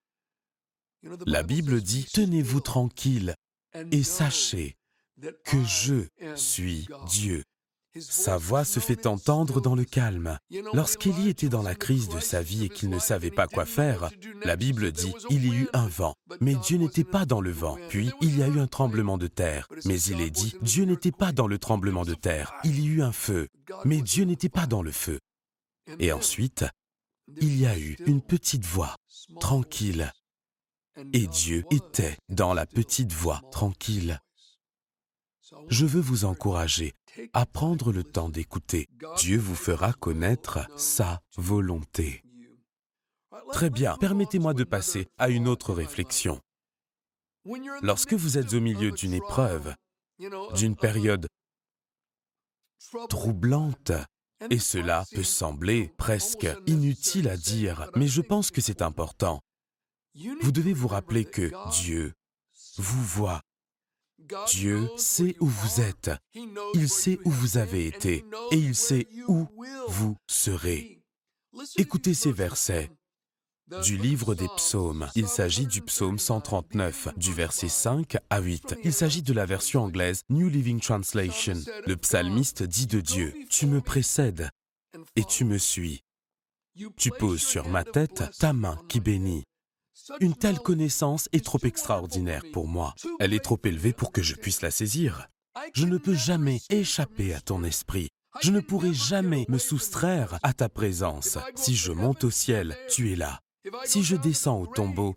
La 1.25 1.43
Bible 1.43 1.81
dit, 1.81 2.05
tenez-vous 2.11 2.61
tranquille 2.61 3.35
et 3.91 4.03
sachez 4.03 4.75
que 5.43 5.63
je 5.63 6.07
suis 6.35 6.87
Dieu. 7.07 7.43
Sa 7.99 8.37
voix 8.37 8.63
se 8.63 8.79
fait 8.79 9.07
entendre 9.07 9.61
dans 9.61 9.75
le 9.75 9.85
calme. 9.85 10.37
Lorsqu'Élie 10.73 11.29
était 11.29 11.49
dans 11.49 11.63
la 11.63 11.75
crise 11.75 12.09
de 12.09 12.19
sa 12.19 12.41
vie 12.41 12.65
et 12.65 12.69
qu'il 12.69 12.89
ne 12.89 12.99
savait 12.99 13.31
pas 13.31 13.47
quoi 13.47 13.65
faire, 13.65 14.09
la 14.43 14.55
Bible 14.55 14.91
dit, 14.91 15.13
il 15.29 15.45
y 15.45 15.55
eut 15.55 15.69
un 15.73 15.87
vent, 15.87 16.15
mais 16.41 16.55
Dieu 16.55 16.77
n'était 16.77 17.03
pas 17.03 17.25
dans 17.25 17.41
le 17.41 17.51
vent. 17.51 17.77
Puis, 17.89 18.11
il 18.21 18.37
y 18.37 18.43
a 18.43 18.47
eu 18.47 18.59
un 18.59 18.67
tremblement 18.67 19.17
de 19.17 19.27
terre, 19.27 19.67
mais 19.85 19.99
il 20.01 20.21
est 20.21 20.29
dit, 20.29 20.55
Dieu 20.61 20.85
n'était 20.85 21.11
pas 21.11 21.31
dans 21.31 21.47
le 21.47 21.57
tremblement 21.57 22.05
de 22.05 22.13
terre. 22.13 22.53
Il 22.63 22.79
y 22.79 22.87
eut 22.87 23.01
un 23.01 23.11
feu, 23.11 23.47
mais 23.85 24.01
Dieu 24.01 24.25
n'était 24.25 24.49
pas 24.49 24.67
dans 24.67 24.83
le 24.83 24.91
feu. 24.91 25.19
Et 25.99 26.11
ensuite, 26.11 26.65
il 27.41 27.57
y 27.57 27.65
a 27.65 27.77
eu 27.77 27.97
une 28.05 28.21
petite 28.21 28.65
voix, 28.65 28.95
tranquille. 29.39 30.11
Et 31.13 31.27
Dieu 31.27 31.63
était 31.71 32.17
dans 32.29 32.53
la 32.53 32.65
petite 32.65 33.11
voix, 33.11 33.41
tranquille. 33.51 34.19
Je 35.69 35.85
veux 35.85 36.01
vous 36.01 36.25
encourager 36.25 36.93
à 37.33 37.45
prendre 37.45 37.91
le 37.91 38.03
temps 38.03 38.29
d'écouter. 38.29 38.87
Dieu 39.17 39.37
vous 39.37 39.55
fera 39.55 39.93
connaître 39.93 40.59
sa 40.77 41.21
volonté. 41.35 42.23
Très 43.51 43.69
bien, 43.69 43.95
permettez-moi 43.97 44.53
de 44.53 44.63
passer 44.63 45.07
à 45.17 45.29
une 45.29 45.47
autre 45.47 45.73
réflexion. 45.73 46.39
Lorsque 47.81 48.13
vous 48.13 48.37
êtes 48.37 48.53
au 48.53 48.59
milieu 48.59 48.91
d'une 48.91 49.13
épreuve, 49.13 49.73
d'une 50.55 50.75
période 50.75 51.27
troublante, 53.09 53.91
et 54.49 54.59
cela 54.59 55.05
peut 55.13 55.23
sembler 55.23 55.91
presque 55.97 56.47
inutile 56.67 57.29
à 57.29 57.37
dire, 57.37 57.89
mais 57.95 58.07
je 58.07 58.21
pense 58.21 58.51
que 58.51 58.61
c'est 58.61 58.81
important. 58.81 59.41
Vous 60.41 60.51
devez 60.51 60.73
vous 60.73 60.87
rappeler 60.87 61.25
que 61.25 61.51
Dieu 61.71 62.13
vous 62.77 63.03
voit 63.03 63.41
Dieu 64.47 64.89
sait 64.97 65.35
où 65.39 65.47
vous 65.47 65.81
êtes, 65.81 66.11
il 66.73 66.89
sait 66.89 67.19
où 67.25 67.31
vous 67.31 67.57
avez 67.57 67.87
été 67.87 68.25
et 68.51 68.57
il 68.57 68.75
sait 68.75 69.07
où 69.27 69.47
vous 69.87 70.15
serez. 70.27 71.01
Écoutez 71.77 72.13
ces 72.13 72.31
versets 72.31 72.89
du 73.83 73.97
livre 73.97 74.33
des 74.33 74.47
psaumes. 74.55 75.07
Il 75.15 75.27
s'agit 75.27 75.65
du 75.65 75.81
psaume 75.81 76.19
139, 76.19 77.09
du 77.17 77.33
verset 77.33 77.67
5 77.67 78.17
à 78.29 78.39
8. 78.39 78.75
Il 78.83 78.93
s'agit 78.93 79.21
de 79.21 79.33
la 79.33 79.45
version 79.45 79.83
anglaise 79.83 80.21
New 80.29 80.47
Living 80.47 80.79
Translation. 80.79 81.59
Le 81.85 81.97
psalmiste 81.97 82.63
dit 82.63 82.87
de 82.87 83.01
Dieu, 83.01 83.33
Tu 83.49 83.65
me 83.65 83.81
précèdes 83.81 84.49
et 85.15 85.23
tu 85.25 85.43
me 85.43 85.57
suis. 85.57 86.01
Tu 86.95 87.11
poses 87.11 87.41
sur 87.41 87.67
ma 87.67 87.83
tête 87.83 88.23
ta 88.39 88.53
main 88.53 88.79
qui 88.87 88.99
bénit. 88.99 89.43
Une 90.19 90.35
telle 90.35 90.59
connaissance 90.59 91.27
est 91.31 91.43
trop 91.43 91.59
extraordinaire 91.63 92.43
pour 92.53 92.67
moi. 92.67 92.93
Elle 93.19 93.33
est 93.33 93.43
trop 93.43 93.59
élevée 93.63 93.93
pour 93.93 94.11
que 94.11 94.21
je 94.21 94.35
puisse 94.35 94.61
la 94.61 94.71
saisir. 94.71 95.27
Je 95.73 95.85
ne 95.85 95.97
peux 95.97 96.15
jamais 96.15 96.61
échapper 96.69 97.33
à 97.33 97.41
ton 97.41 97.63
esprit. 97.63 98.09
Je 98.41 98.51
ne 98.51 98.59
pourrai 98.59 98.93
jamais 98.93 99.45
me 99.49 99.57
soustraire 99.57 100.37
à 100.43 100.53
ta 100.53 100.69
présence. 100.69 101.37
Si 101.55 101.75
je 101.75 101.91
monte 101.91 102.23
au 102.23 102.31
ciel, 102.31 102.77
tu 102.89 103.11
es 103.11 103.15
là. 103.15 103.41
Si 103.85 104.03
je 104.03 104.15
descends 104.15 104.59
au 104.61 104.67
tombeau, 104.67 105.15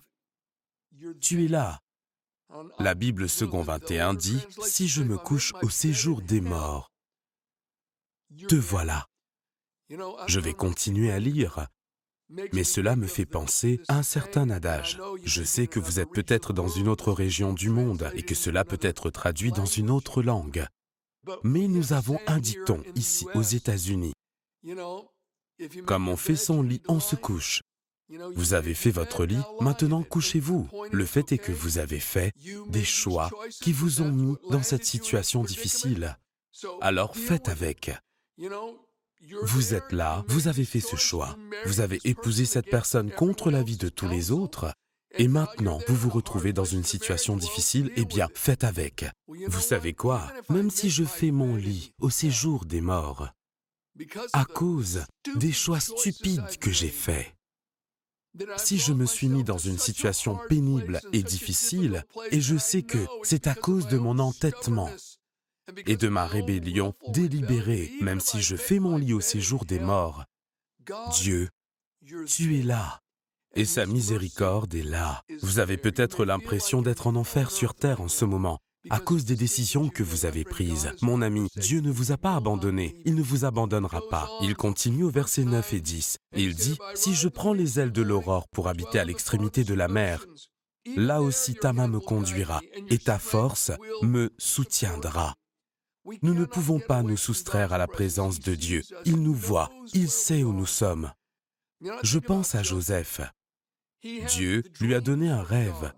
tu 1.20 1.44
es 1.44 1.48
là. 1.48 1.80
La 2.78 2.94
Bible 2.94 3.28
second 3.28 3.62
21 3.62 4.14
dit, 4.14 4.40
Si 4.64 4.88
je 4.88 5.02
me 5.02 5.18
couche 5.18 5.52
au 5.62 5.68
séjour 5.68 6.20
des 6.22 6.40
morts, 6.40 6.90
te 8.48 8.56
voilà. 8.56 9.06
Je 10.26 10.40
vais 10.40 10.54
continuer 10.54 11.12
à 11.12 11.18
lire. 11.18 11.66
Mais 12.52 12.64
cela 12.64 12.96
me 12.96 13.06
fait 13.06 13.26
penser 13.26 13.80
à 13.88 13.98
un 13.98 14.02
certain 14.02 14.50
adage. 14.50 15.00
Je 15.24 15.42
sais 15.42 15.66
que 15.66 15.80
vous 15.80 15.98
êtes 16.00 16.10
peut-être 16.10 16.52
dans 16.52 16.68
une 16.68 16.88
autre 16.88 17.12
région 17.12 17.52
du 17.52 17.70
monde 17.70 18.10
et 18.14 18.22
que 18.22 18.34
cela 18.34 18.64
peut 18.64 18.78
être 18.82 19.10
traduit 19.10 19.52
dans 19.52 19.66
une 19.66 19.90
autre 19.90 20.22
langue. 20.22 20.66
Mais 21.42 21.68
nous 21.68 21.92
avons 21.92 22.18
un 22.26 22.38
dicton 22.38 22.82
ici 22.94 23.26
aux 23.34 23.42
États-Unis. 23.42 24.12
Comme 25.86 26.08
on 26.08 26.16
fait 26.16 26.36
son 26.36 26.62
lit, 26.62 26.82
on 26.88 27.00
se 27.00 27.16
couche. 27.16 27.62
Vous 28.34 28.54
avez 28.54 28.74
fait 28.74 28.90
votre 28.90 29.24
lit, 29.24 29.42
maintenant 29.60 30.02
couchez-vous. 30.02 30.68
Le 30.90 31.04
fait 31.04 31.32
est 31.32 31.38
que 31.38 31.52
vous 31.52 31.78
avez 31.78 32.00
fait 32.00 32.32
des 32.68 32.84
choix 32.84 33.30
qui 33.60 33.72
vous 33.72 34.02
ont 34.02 34.10
mis 34.10 34.36
dans 34.50 34.62
cette 34.62 34.84
situation 34.84 35.44
difficile. 35.44 36.18
Alors 36.80 37.16
faites 37.16 37.48
avec. 37.48 37.92
Vous 39.42 39.74
êtes 39.74 39.92
là, 39.92 40.24
vous 40.28 40.48
avez 40.48 40.64
fait 40.64 40.80
ce 40.80 40.96
choix, 40.96 41.36
vous 41.66 41.80
avez 41.80 42.00
épousé 42.04 42.46
cette 42.46 42.70
personne 42.70 43.10
contre 43.10 43.50
l'avis 43.50 43.76
de 43.76 43.90
tous 43.90 44.08
les 44.08 44.30
autres, 44.30 44.72
et 45.12 45.28
maintenant 45.28 45.78
vous 45.88 45.94
vous 45.94 46.08
retrouvez 46.08 46.52
dans 46.52 46.64
une 46.64 46.84
situation 46.84 47.36
difficile, 47.36 47.92
eh 47.96 48.06
bien, 48.06 48.28
faites 48.34 48.64
avec. 48.64 49.04
Vous 49.28 49.60
savez 49.60 49.92
quoi? 49.92 50.32
Même 50.48 50.70
si 50.70 50.88
je 50.88 51.04
fais 51.04 51.32
mon 51.32 51.54
lit 51.54 51.92
au 52.00 52.08
séjour 52.08 52.64
des 52.64 52.80
morts, 52.80 53.28
à 54.32 54.46
cause 54.46 55.04
des 55.36 55.52
choix 55.52 55.80
stupides 55.80 56.58
que 56.58 56.70
j'ai 56.70 56.88
faits, 56.88 57.34
si 58.56 58.78
je 58.78 58.92
me 58.92 59.06
suis 59.06 59.28
mis 59.28 59.44
dans 59.44 59.58
une 59.58 59.78
situation 59.78 60.38
pénible 60.48 61.00
et 61.12 61.22
difficile, 61.22 62.04
et 62.30 62.40
je 62.40 62.56
sais 62.56 62.82
que 62.82 63.04
c'est 63.22 63.48
à 63.48 63.54
cause 63.54 63.88
de 63.88 63.98
mon 63.98 64.18
entêtement, 64.18 64.88
et 65.86 65.96
de 65.96 66.08
ma 66.08 66.26
rébellion 66.26 66.94
délibérée, 67.08 67.92
même 68.00 68.20
si 68.20 68.42
je 68.42 68.56
fais 68.56 68.78
mon 68.78 68.96
lit 68.96 69.12
au 69.12 69.20
séjour 69.20 69.64
des 69.64 69.78
morts. 69.78 70.24
Dieu, 71.12 71.48
tu 72.26 72.58
es 72.58 72.62
là, 72.62 73.00
et 73.54 73.64
sa 73.64 73.86
miséricorde 73.86 74.74
est 74.74 74.82
là. 74.82 75.22
Vous 75.42 75.58
avez 75.58 75.76
peut-être 75.76 76.24
l'impression 76.24 76.82
d'être 76.82 77.06
en 77.06 77.16
enfer 77.16 77.50
sur 77.50 77.74
terre 77.74 78.00
en 78.00 78.08
ce 78.08 78.24
moment, 78.24 78.58
à 78.88 79.00
cause 79.00 79.24
des 79.24 79.36
décisions 79.36 79.88
que 79.88 80.02
vous 80.02 80.24
avez 80.24 80.44
prises. 80.44 80.92
Mon 81.02 81.20
ami, 81.20 81.48
Dieu 81.56 81.80
ne 81.80 81.90
vous 81.90 82.12
a 82.12 82.16
pas 82.16 82.34
abandonné, 82.34 83.00
il 83.04 83.14
ne 83.14 83.22
vous 83.22 83.44
abandonnera 83.44 84.00
pas. 84.08 84.30
Il 84.42 84.54
continue 84.54 85.04
au 85.04 85.10
verset 85.10 85.44
9 85.44 85.74
et 85.74 85.80
10. 85.80 86.18
Il 86.36 86.54
dit, 86.54 86.78
Si 86.94 87.14
je 87.14 87.28
prends 87.28 87.52
les 87.52 87.80
ailes 87.80 87.92
de 87.92 88.02
l'aurore 88.02 88.48
pour 88.48 88.68
habiter 88.68 88.98
à 88.98 89.04
l'extrémité 89.04 89.64
de 89.64 89.74
la 89.74 89.88
mer, 89.88 90.24
là 90.96 91.20
aussi 91.20 91.54
ta 91.54 91.72
main 91.72 91.88
me 91.88 92.00
conduira, 92.00 92.60
et 92.88 92.98
ta 92.98 93.18
force 93.18 93.72
me 94.02 94.30
soutiendra. 94.38 95.34
Nous 96.22 96.34
ne 96.34 96.44
pouvons 96.44 96.80
pas 96.80 97.02
nous 97.02 97.16
soustraire 97.16 97.72
à 97.72 97.78
la 97.78 97.86
présence 97.86 98.40
de 98.40 98.54
Dieu. 98.54 98.82
Il 99.04 99.22
nous 99.22 99.34
voit, 99.34 99.70
il 99.92 100.10
sait 100.10 100.42
où 100.42 100.52
nous 100.52 100.66
sommes. 100.66 101.12
Je 102.02 102.18
pense 102.18 102.54
à 102.54 102.62
Joseph. 102.62 103.20
Dieu 104.02 104.62
lui 104.80 104.94
a 104.94 105.00
donné 105.00 105.30
un 105.30 105.42
rêve 105.42 105.92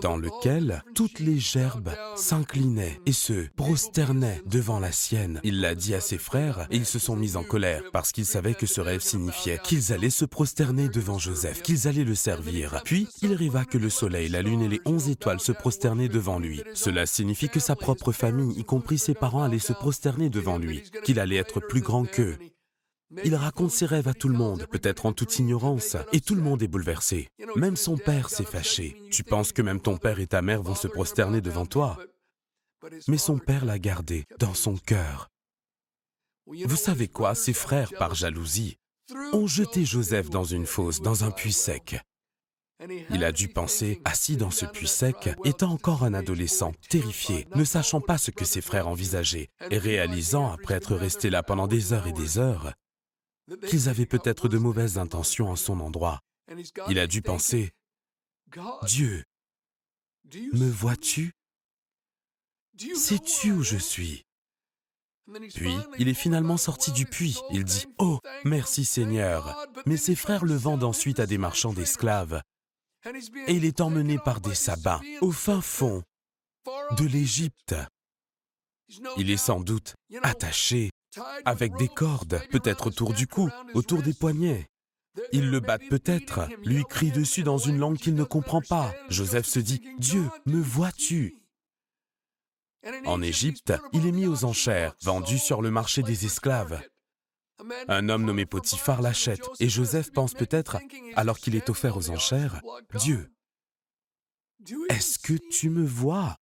dans 0.00 0.16
lequel 0.16 0.82
toutes 0.94 1.20
les 1.20 1.38
gerbes 1.38 1.92
s'inclinaient 2.16 3.00
et 3.06 3.12
se 3.12 3.46
prosternaient 3.56 4.42
devant 4.46 4.80
la 4.80 4.92
sienne. 4.92 5.40
Il 5.44 5.60
l'a 5.60 5.74
dit 5.74 5.94
à 5.94 6.00
ses 6.00 6.18
frères 6.18 6.66
et 6.70 6.76
ils 6.76 6.86
se 6.86 6.98
sont 6.98 7.16
mis 7.16 7.36
en 7.36 7.42
colère 7.42 7.82
parce 7.92 8.12
qu'ils 8.12 8.26
savaient 8.26 8.54
que 8.54 8.66
ce 8.66 8.80
rêve 8.80 9.00
signifiait 9.00 9.58
qu'ils 9.62 9.92
allaient 9.92 10.10
se 10.10 10.24
prosterner 10.24 10.88
devant 10.88 11.18
Joseph, 11.18 11.62
qu'ils 11.62 11.88
allaient 11.88 12.04
le 12.04 12.14
servir. 12.14 12.82
Puis 12.84 13.08
il 13.22 13.32
arriva 13.32 13.64
que 13.64 13.78
le 13.78 13.90
soleil, 13.90 14.28
la 14.28 14.42
lune 14.42 14.62
et 14.62 14.68
les 14.68 14.80
onze 14.84 15.08
étoiles 15.08 15.40
se 15.40 15.52
prosternaient 15.52 16.08
devant 16.08 16.38
lui. 16.38 16.62
Cela 16.74 17.06
signifie 17.06 17.48
que 17.48 17.60
sa 17.60 17.76
propre 17.76 18.12
famille, 18.12 18.58
y 18.58 18.64
compris 18.64 18.98
ses 18.98 19.14
parents, 19.14 19.42
allaient 19.42 19.58
se 19.58 19.72
prosterner 19.72 20.30
devant 20.30 20.58
lui, 20.58 20.82
qu'il 21.04 21.18
allait 21.18 21.36
être 21.36 21.60
plus 21.60 21.80
grand 21.80 22.04
qu'eux, 22.04 22.36
il 23.24 23.34
raconte 23.34 23.70
ses 23.70 23.86
rêves 23.86 24.08
à 24.08 24.14
tout 24.14 24.28
le 24.28 24.36
monde, 24.36 24.66
peut-être 24.70 25.06
en 25.06 25.12
toute 25.12 25.38
ignorance, 25.38 25.96
et 26.12 26.20
tout 26.20 26.34
le 26.34 26.42
monde 26.42 26.62
est 26.62 26.68
bouleversé. 26.68 27.28
Même 27.56 27.76
son 27.76 27.96
père 27.96 28.30
s'est 28.30 28.44
fâché. 28.44 28.96
Tu 29.10 29.24
penses 29.24 29.52
que 29.52 29.62
même 29.62 29.80
ton 29.80 29.96
père 29.96 30.20
et 30.20 30.26
ta 30.26 30.42
mère 30.42 30.62
vont 30.62 30.74
se 30.74 30.88
prosterner 30.88 31.40
devant 31.40 31.66
toi? 31.66 31.98
Mais 33.08 33.18
son 33.18 33.38
père 33.38 33.64
l'a 33.64 33.78
gardé 33.78 34.24
dans 34.38 34.54
son 34.54 34.76
cœur. 34.76 35.28
Vous 36.46 36.76
savez 36.76 37.08
quoi, 37.08 37.34
ses 37.34 37.52
frères, 37.52 37.92
par 37.98 38.14
jalousie, 38.14 38.76
ont 39.32 39.46
jeté 39.46 39.84
Joseph 39.84 40.30
dans 40.30 40.44
une 40.44 40.66
fosse, 40.66 41.00
dans 41.00 41.24
un 41.24 41.30
puits 41.30 41.52
sec. 41.52 42.00
Il 43.10 43.22
a 43.22 43.30
dû 43.30 43.46
penser, 43.46 44.00
assis 44.04 44.36
dans 44.36 44.50
ce 44.50 44.66
puits 44.66 44.88
sec, 44.88 45.30
étant 45.44 45.70
encore 45.70 46.02
un 46.02 46.14
adolescent, 46.14 46.72
terrifié, 46.88 47.46
ne 47.54 47.62
sachant 47.62 48.00
pas 48.00 48.18
ce 48.18 48.32
que 48.32 48.44
ses 48.44 48.60
frères 48.60 48.88
envisageaient, 48.88 49.50
et 49.70 49.78
réalisant, 49.78 50.50
après 50.50 50.74
être 50.74 50.96
resté 50.96 51.30
là 51.30 51.44
pendant 51.44 51.68
des 51.68 51.92
heures 51.92 52.08
et 52.08 52.12
des 52.12 52.38
heures, 52.38 52.72
qu'ils 53.68 53.88
avaient 53.88 54.06
peut-être 54.06 54.48
de 54.48 54.58
mauvaises 54.58 54.98
intentions 54.98 55.50
en 55.50 55.56
son 55.56 55.80
endroit. 55.80 56.20
Il 56.88 56.98
a 56.98 57.06
dû 57.06 57.22
penser, 57.22 57.72
Dieu, 58.84 59.24
me 60.52 60.70
vois-tu? 60.70 61.32
Sais-tu 62.94 63.52
où 63.52 63.62
je 63.62 63.76
suis 63.76 64.24
Puis, 65.54 65.74
il 65.98 66.08
est 66.08 66.14
finalement 66.14 66.56
sorti 66.56 66.90
du 66.92 67.06
puits. 67.06 67.38
Il 67.50 67.64
dit, 67.64 67.86
Oh, 67.98 68.18
merci 68.44 68.84
Seigneur. 68.84 69.66
Mais 69.86 69.96
ses 69.96 70.16
frères 70.16 70.44
le 70.44 70.54
vendent 70.54 70.84
ensuite 70.84 71.20
à 71.20 71.26
des 71.26 71.38
marchands 71.38 71.72
d'esclaves. 71.72 72.42
Et 73.46 73.54
il 73.54 73.64
est 73.64 73.80
emmené 73.80 74.18
par 74.18 74.40
des 74.40 74.54
sabbats 74.54 75.00
au 75.20 75.32
fin 75.32 75.60
fond 75.60 76.02
de 76.96 77.04
l'Égypte. 77.04 77.74
Il 79.16 79.30
est 79.30 79.36
sans 79.36 79.60
doute 79.60 79.94
attaché 80.22 80.90
avec 81.44 81.74
des 81.76 81.88
cordes, 81.88 82.40
peut-être 82.50 82.88
autour 82.88 83.12
du 83.12 83.26
cou, 83.26 83.50
autour 83.74 84.02
des 84.02 84.14
poignets. 84.14 84.68
Ils 85.32 85.50
le 85.50 85.60
battent 85.60 85.88
peut-être, 85.90 86.48
lui 86.64 86.84
crient 86.84 87.12
dessus 87.12 87.42
dans 87.42 87.58
une 87.58 87.78
langue 87.78 87.98
qu'il 87.98 88.14
ne 88.14 88.24
comprend 88.24 88.62
pas. 88.62 88.94
Joseph 89.10 89.46
se 89.46 89.58
dit, 89.58 89.82
Dieu, 89.98 90.24
me 90.46 90.60
vois-tu? 90.60 91.36
En 93.04 93.22
Égypte, 93.22 93.72
il 93.92 94.06
est 94.06 94.12
mis 94.12 94.26
aux 94.26 94.44
enchères, 94.44 94.94
vendu 95.02 95.38
sur 95.38 95.62
le 95.62 95.70
marché 95.70 96.02
des 96.02 96.24
esclaves. 96.24 96.82
Un 97.88 98.08
homme 98.08 98.24
nommé 98.24 98.46
Potiphar 98.46 99.02
l'achète 99.02 99.48
et 99.60 99.68
Joseph 99.68 100.10
pense 100.12 100.34
peut-être, 100.34 100.78
alors 101.14 101.38
qu'il 101.38 101.54
est 101.54 101.70
offert 101.70 101.96
aux 101.96 102.10
enchères, 102.10 102.60
Dieu, 102.94 103.32
est-ce 104.88 105.18
que 105.18 105.34
tu 105.50 105.70
me 105.70 105.84
vois? 105.84 106.36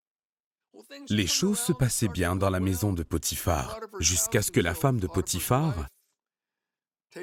Les 1.10 1.28
choses 1.28 1.60
se 1.60 1.72
passaient 1.72 2.08
bien 2.08 2.36
dans 2.36 2.50
la 2.50 2.60
maison 2.60 2.94
de 2.94 3.04
Potiphar, 3.04 3.80
jusqu'à 4.00 4.42
ce 4.42 4.52
que 4.52 4.60
la 4.60 4.74
femme 4.74 5.00
de 5.00 5.08
Potiphar 5.08 5.88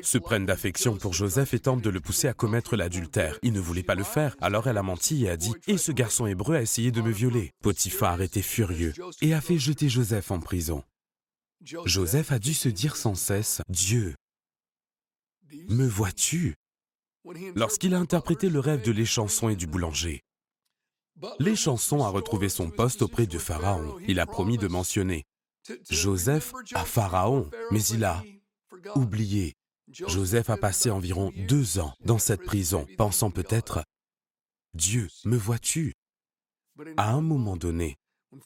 se 0.03 0.19
prenne 0.19 0.47
d'affection 0.47 0.97
pour 0.97 1.13
Joseph 1.13 1.55
et 1.55 1.61
tente 1.61 1.81
de 1.81 1.91
le 1.91 2.01
pousser 2.01 2.27
à 2.27 2.35
commettre 2.35 2.77
l'adultère. 2.77 3.39
Il 3.43 3.53
ne 3.53 3.61
voulait 3.61 3.85
pas 3.85 3.95
le 3.95 4.03
faire, 4.03 4.37
alors 4.41 4.67
elle 4.67 4.79
a 4.79 4.83
menti 4.83 5.25
et 5.25 5.31
a 5.31 5.37
dit 5.37 5.55
Et 5.69 5.79
ce 5.79 5.93
garçon 5.93 6.27
hébreu 6.27 6.57
a 6.57 6.63
essayé 6.63 6.91
de 6.91 7.01
me 7.01 7.11
violer. 7.11 7.53
Potiphar 7.63 8.21
était 8.21 8.43
furieux 8.43 8.93
et 9.23 9.33
a 9.33 9.41
fait 9.41 9.59
jeter 9.59 9.89
Joseph 9.89 10.31
en 10.31 10.41
prison. 10.41 10.83
Joseph 11.85 12.33
a 12.33 12.39
dû 12.39 12.53
se 12.53 12.69
dire 12.69 12.97
sans 12.97 13.15
cesse 13.15 13.63
Dieu, 13.69 14.15
me 15.69 15.87
vois-tu 15.87 16.55
Lorsqu'il 17.55 17.95
a 17.95 17.99
interprété 17.99 18.49
le 18.51 18.61
rêve 18.61 18.83
de 18.83 18.93
l'échanson 18.93 19.49
et 19.49 19.57
du 19.57 19.67
boulanger, 19.67 20.23
l'échanson 21.39 22.05
a 22.05 22.09
retrouvé 22.09 22.49
son 22.49 22.71
poste 22.71 23.03
auprès 23.03 23.27
de 23.27 23.39
Pharaon. 23.39 23.97
Il 24.07 24.21
a 24.21 24.27
promis 24.27 24.59
de 24.59 24.69
mentionner 24.69 25.25
Joseph 25.91 26.53
à 26.75 26.85
Pharaon, 26.85 27.51
mais 27.71 27.83
il 27.85 28.05
a 28.05 28.23
oublié. 28.95 29.55
Joseph 29.91 30.51
a 30.51 30.57
passé 30.57 30.91
environ 30.91 31.33
deux 31.49 31.79
ans 31.79 31.95
dans 32.05 32.19
cette 32.19 32.45
prison, 32.45 32.87
pensant 32.99 33.31
peut-être 33.31 33.85
Dieu, 34.75 35.09
me 35.25 35.37
vois-tu? 35.37 35.95
À 36.97 37.13
un 37.13 37.23
moment 37.23 37.57
donné, 37.57 37.97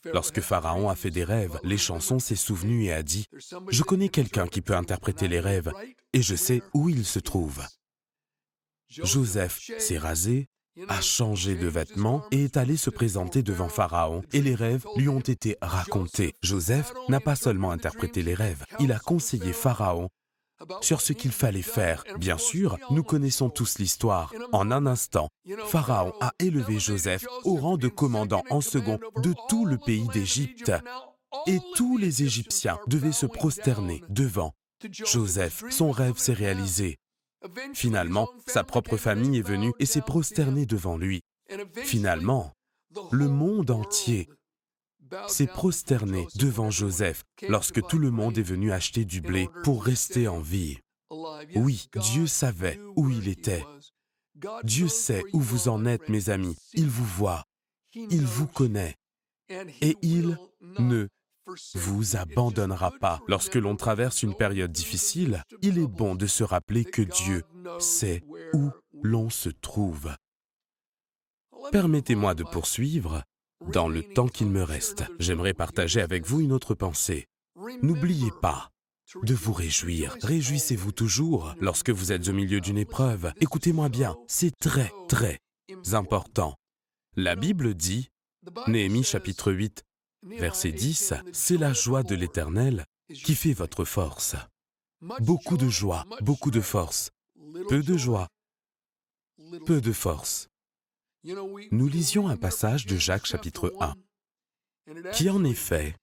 Lorsque 0.05 0.41
Pharaon 0.41 0.89
a 0.89 0.95
fait 0.95 1.11
des 1.11 1.25
rêves, 1.25 1.59
les 1.62 1.79
chansons 1.79 2.19
s'est 2.19 2.37
souvenu 2.37 2.85
et 2.85 2.93
a 2.93 3.03
dit, 3.03 3.27
Je 3.69 3.83
connais 3.83 4.09
quelqu'un 4.09 4.47
qui 4.47 4.61
peut 4.61 4.77
interpréter 4.77 5.29
les 5.29 5.41
rêves, 5.41 5.73
et 6.12 6.23
je 6.23 6.35
sais 6.35 6.62
où 6.75 6.89
il 6.89 7.05
se 7.05 7.19
trouve. 7.19 7.62
Joseph 8.89 9.61
s'est 9.79 9.99
rasé, 9.99 10.49
a 10.89 11.00
changé 11.00 11.57
de 11.57 11.67
vêtements 11.67 12.23
et 12.31 12.45
est 12.45 12.57
allé 12.57 12.77
se 12.77 12.91
présenter 12.91 13.43
devant 13.43 13.69
Pharaon, 13.69 14.23
et 14.33 14.41
les 14.41 14.55
rêves 14.55 14.87
lui 14.97 15.09
ont 15.09 15.21
été 15.21 15.57
racontés. 15.61 16.35
Joseph 16.43 16.93
n'a 17.09 17.21
pas 17.21 17.37
seulement 17.37 17.71
interprété 17.71 18.23
les 18.23 18.35
rêves, 18.35 18.65
il 18.79 18.93
a 18.93 18.99
conseillé 18.99 19.53
Pharaon 19.53 20.09
sur 20.81 21.00
ce 21.00 21.12
qu'il 21.12 21.33
fallait 21.33 21.62
faire. 21.62 22.05
Bien 22.19 22.39
sûr, 22.39 22.77
nous 22.91 23.03
connaissons 23.03 23.49
tous 23.49 23.79
l'histoire. 23.79 24.33
En 24.53 24.71
un 24.71 24.87
instant, 24.87 25.29
Pharaon 25.67 26.12
a 26.21 26.33
élevé 26.39 26.79
Joseph 26.79 27.27
au 27.45 27.55
rang 27.57 27.77
de 27.77 27.89
commandant 27.89 28.45
en 28.50 28.61
second 28.61 28.99
de 29.23 29.35
tout 29.49 29.65
le 29.65 29.79
pays 29.79 30.07
d'Égypte. 30.09 30.73
Et 31.47 31.59
tous 31.77 31.97
les 31.97 32.25
Égyptiens 32.25 32.79
devaient 32.89 33.12
se 33.12 33.27
prosterner 33.27 34.03
devant 34.09 34.53
Joseph. 34.91 35.65
Son 35.71 35.93
rêve 35.93 36.19
s'est 36.19 36.33
réalisé. 36.33 36.99
Finalement, 37.75 38.28
sa 38.47 38.64
propre 38.64 38.97
famille 38.97 39.38
est 39.38 39.47
venue 39.47 39.73
et 39.78 39.87
s'est 39.87 40.02
prosternée 40.02 40.66
devant 40.66 40.97
lui. 40.97 41.23
Finalement, 41.76 42.52
le 43.11 43.28
monde 43.28 43.70
entier 43.70 44.28
s'est 45.26 45.47
prosterné 45.47 46.26
devant 46.37 46.70
Joseph 46.70 47.25
lorsque 47.49 47.85
tout 47.87 47.99
le 47.99 48.11
monde 48.11 48.38
est 48.38 48.42
venu 48.42 48.73
acheter 48.73 49.04
du 49.04 49.20
blé 49.20 49.49
pour 49.64 49.85
rester 49.85 50.28
en 50.28 50.40
vie. 50.40 50.78
Oui, 51.56 51.88
Dieu 51.97 52.26
savait 52.26 52.78
où 52.97 53.11
il 53.11 53.28
était. 53.28 53.64
Dieu 54.62 54.88
sait 54.88 55.25
où 55.32 55.40
vous 55.40 55.68
en 55.68 55.85
êtes, 55.85 56.09
mes 56.09 56.30
amis. 56.30 56.56
Il 56.75 56.88
vous 56.88 57.04
voit. 57.04 57.44
Il 57.94 58.25
vous 58.25 58.47
connaît. 58.47 58.94
Et 59.80 59.97
il 60.02 60.38
ne 60.78 61.09
vous 61.75 62.16
abandonnera 62.16 62.90
pas. 63.00 63.21
Lorsque 63.28 63.57
l'on 63.57 63.76
traverse 63.76 64.23
une 64.23 64.35
période 64.35 64.73
difficile, 64.73 65.42
il 65.62 65.78
est 65.78 65.87
bon 65.87 66.14
de 66.14 66.26
se 66.26 66.45
rappeler 66.45 66.85
que 66.85 67.02
Dieu 67.02 67.45
sait 67.78 68.23
où 68.54 68.71
l'on 69.02 69.30
se 69.30 69.49
trouve. 69.49 70.14
Permettez-moi 71.73 72.35
de 72.35 72.45
poursuivre 72.45 73.23
dans 73.69 73.88
le 73.88 74.02
temps 74.02 74.28
qu'il 74.28 74.49
me 74.49 74.62
reste, 74.62 75.04
j'aimerais 75.19 75.52
partager 75.52 76.00
avec 76.00 76.26
vous 76.26 76.40
une 76.40 76.52
autre 76.52 76.75
pensée. 76.75 77.26
N'oubliez 77.83 78.30
pas 78.40 78.71
de 79.23 79.35
vous 79.35 79.52
réjouir. 79.52 80.16
Réjouissez-vous 80.23 80.92
toujours 80.92 81.54
lorsque 81.61 81.90
vous 81.90 82.11
êtes 82.11 82.28
au 82.28 82.33
milieu 82.33 82.61
d'une 82.61 82.78
épreuve. 82.78 83.33
Écoutez-moi 83.40 83.88
bien, 83.88 84.16
c'est 84.28 84.56
très, 84.58 84.91
très 85.08 85.41
important. 85.93 86.54
La 87.17 87.36
Bible 87.36 87.75
dit, 87.75 88.08
Néhémie 88.67 89.04
chapitre 89.04 89.52
8, 89.52 89.84
verset 90.23 90.73
10, 90.73 91.15
C'est 91.33 91.56
la 91.56 91.73
joie 91.73 92.02
de 92.02 92.15
l'Éternel 92.15 92.85
qui 93.13 93.35
fait 93.35 93.52
votre 93.52 93.85
force. 93.85 94.37
Beaucoup 95.21 95.56
de 95.56 95.69
joie, 95.69 96.04
beaucoup 96.21 96.50
de 96.50 96.61
force. 96.61 97.11
Peu 97.69 97.83
de 97.83 97.97
joie, 97.97 98.28
peu 99.67 99.80
de 99.80 99.93
force. 99.93 100.49
Nous 101.25 101.89
lisions 101.89 102.28
un 102.28 102.37
passage 102.37 102.87
de 102.87 102.97
Jacques 102.97 103.26
chapitre 103.26 103.75
1 103.80 103.95
qui 105.13 105.30
en 105.30 105.45
effet 105.45 105.97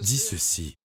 dit 0.00 0.18
ceci. 0.18 0.76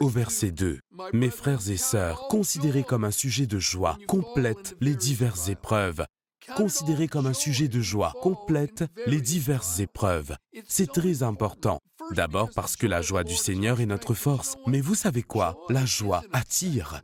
Au 0.00 0.08
verset 0.08 0.52
2, 0.52 0.78
Mes 1.12 1.30
frères 1.30 1.68
et 1.68 1.76
sœurs, 1.76 2.28
considérez 2.28 2.84
comme 2.84 3.04
un 3.04 3.10
sujet 3.10 3.46
de 3.46 3.58
joie, 3.58 3.98
complète 4.06 4.76
les 4.80 4.94
diverses 4.94 5.48
épreuves. 5.48 6.04
Considérez 6.56 7.08
comme 7.08 7.26
un 7.26 7.32
sujet 7.32 7.68
de 7.68 7.80
joie, 7.80 8.12
complète 8.22 8.84
les 9.06 9.20
diverses 9.20 9.80
épreuves. 9.80 10.36
C'est 10.68 10.90
très 10.90 11.22
important. 11.22 11.80
D'abord 12.12 12.50
parce 12.54 12.76
que 12.76 12.86
la 12.86 13.02
joie 13.02 13.24
du 13.24 13.34
Seigneur 13.34 13.80
est 13.80 13.86
notre 13.86 14.14
force. 14.14 14.56
Mais 14.66 14.80
vous 14.80 14.94
savez 14.94 15.22
quoi? 15.22 15.56
La 15.68 15.84
joie 15.86 16.22
attire. 16.32 17.00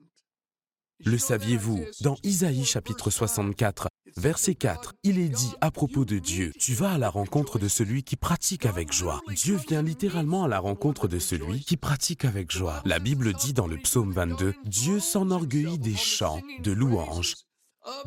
Le 1.05 1.17
saviez-vous? 1.17 1.83
Dans 2.03 2.17
Isaïe 2.23 2.67
chapitre 2.67 3.09
64, 3.09 3.89
verset 4.19 4.55
4, 4.55 4.93
il 5.03 5.19
est 5.19 5.31
dit 5.31 5.53
à 5.63 5.71
propos 5.71 6.05
de 6.05 6.19
Dieu, 6.19 6.53
tu 6.59 6.75
vas 6.75 6.93
à 6.93 6.99
la 6.99 7.09
rencontre 7.09 7.59
de 7.59 7.69
celui 7.69 8.03
qui 8.03 8.17
pratique 8.17 8.67
avec 8.67 8.93
joie. 8.93 9.23
Dieu 9.35 9.57
vient 9.57 9.81
littéralement 9.81 10.45
à 10.45 10.49
la 10.49 10.59
rencontre 10.59 11.09
de 11.09 11.19
celui 11.19 11.65
qui 11.65 11.79
pratique 11.79 12.27
avec 12.27 12.51
joie. 12.51 12.83
La 12.85 12.99
Bible 12.99 13.33
dit 13.33 13.55
dans 13.55 13.67
le 13.67 13.79
psaume 13.79 14.13
22, 14.13 14.55
Dieu 14.67 15.01
s'enorgueillit 15.01 15.79
des 15.79 15.97
chants 15.97 16.43
de 16.63 16.73
louanges 16.73 17.35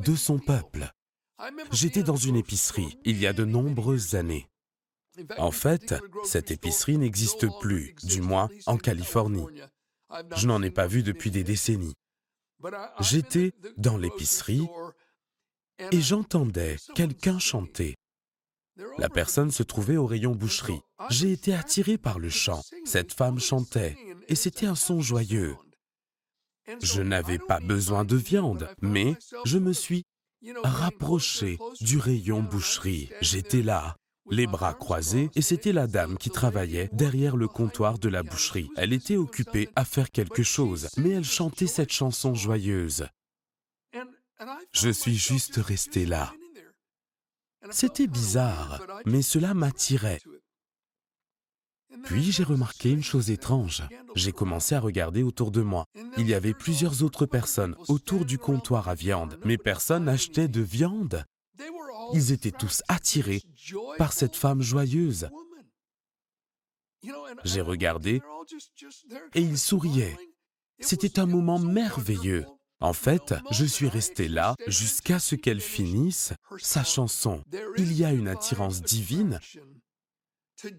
de 0.05 0.15
son 0.15 0.37
peuple. 0.37 0.91
J'étais 1.71 2.03
dans 2.03 2.15
une 2.15 2.35
épicerie 2.35 2.97
il 3.05 3.19
y 3.19 3.27
a 3.27 3.33
de 3.33 3.45
nombreuses 3.45 4.15
années. 4.15 4.47
En 5.37 5.51
fait, 5.51 5.95
cette 6.23 6.51
épicerie 6.51 6.97
n'existe 6.97 7.47
plus, 7.59 7.95
du 8.03 8.21
moins 8.21 8.49
en 8.65 8.77
Californie. 8.77 9.45
Je 10.35 10.47
n'en 10.47 10.61
ai 10.61 10.71
pas 10.71 10.87
vu 10.87 11.03
depuis 11.03 11.31
des 11.31 11.43
décennies. 11.43 11.93
J'étais 12.99 13.53
dans 13.77 13.97
l'épicerie 13.97 14.67
et 15.91 16.01
j'entendais 16.01 16.77
quelqu'un 16.95 17.39
chanter. 17.39 17.95
La 18.97 19.09
personne 19.09 19.51
se 19.51 19.63
trouvait 19.63 19.97
au 19.97 20.07
rayon 20.07 20.33
boucherie. 20.33 20.81
J'ai 21.09 21.31
été 21.31 21.53
attiré 21.53 21.97
par 21.97 22.19
le 22.19 22.29
chant. 22.29 22.61
Cette 22.85 23.13
femme 23.13 23.39
chantait 23.39 23.97
et 24.27 24.35
c'était 24.35 24.65
un 24.65 24.75
son 24.75 25.01
joyeux. 25.01 25.55
Je 26.81 27.01
n'avais 27.01 27.39
pas 27.39 27.59
besoin 27.59 28.05
de 28.05 28.15
viande, 28.15 28.69
mais 28.81 29.15
je 29.45 29.57
me 29.57 29.73
suis 29.73 30.05
rapproché 30.63 31.57
du 31.81 31.97
rayon 31.97 32.41
boucherie. 32.41 33.09
J'étais 33.21 33.61
là, 33.61 33.95
les 34.29 34.47
bras 34.47 34.73
croisés, 34.73 35.29
et 35.35 35.41
c'était 35.41 35.73
la 35.73 35.87
dame 35.87 36.17
qui 36.17 36.29
travaillait 36.29 36.89
derrière 36.93 37.35
le 37.35 37.47
comptoir 37.47 37.99
de 37.99 38.09
la 38.09 38.23
boucherie. 38.23 38.69
Elle 38.77 38.93
était 38.93 39.17
occupée 39.17 39.69
à 39.75 39.85
faire 39.85 40.11
quelque 40.11 40.43
chose, 40.43 40.89
mais 40.97 41.11
elle 41.11 41.25
chantait 41.25 41.67
cette 41.67 41.91
chanson 41.91 42.33
joyeuse. 42.33 43.07
Je 44.71 44.89
suis 44.89 45.15
juste 45.15 45.57
resté 45.57 46.05
là. 46.05 46.33
C'était 47.71 48.07
bizarre, 48.07 48.81
mais 49.05 49.21
cela 49.21 49.53
m'attirait. 49.53 50.19
Puis 52.03 52.31
j'ai 52.31 52.43
remarqué 52.43 52.91
une 52.91 53.03
chose 53.03 53.29
étrange. 53.29 53.83
J'ai 54.15 54.31
commencé 54.31 54.75
à 54.75 54.79
regarder 54.79 55.23
autour 55.23 55.51
de 55.51 55.61
moi. 55.61 55.85
Il 56.17 56.27
y 56.27 56.33
avait 56.33 56.53
plusieurs 56.53 57.03
autres 57.03 57.25
personnes 57.25 57.75
autour 57.87 58.25
du 58.25 58.37
comptoir 58.37 58.89
à 58.89 58.95
viande, 58.95 59.39
mais 59.45 59.57
personne 59.57 60.05
n'achetait 60.05 60.47
de 60.47 60.61
viande. 60.61 61.23
Ils 62.13 62.31
étaient 62.31 62.51
tous 62.51 62.83
attirés 62.87 63.41
par 63.97 64.13
cette 64.13 64.35
femme 64.35 64.61
joyeuse. 64.61 65.29
J'ai 67.43 67.61
regardé 67.61 68.21
et 69.33 69.41
ils 69.41 69.57
souriaient. 69.57 70.17
C'était 70.79 71.19
un 71.19 71.25
moment 71.25 71.59
merveilleux. 71.59 72.45
En 72.79 72.93
fait, 72.93 73.33
je 73.51 73.63
suis 73.63 73.87
resté 73.87 74.27
là 74.27 74.55
jusqu'à 74.67 75.19
ce 75.19 75.35
qu'elle 75.35 75.61
finisse 75.61 76.33
sa 76.59 76.83
chanson. 76.83 77.41
Il 77.77 77.93
y 77.93 78.03
a 78.03 78.11
une 78.11 78.27
attirance 78.27 78.81
divine 78.81 79.39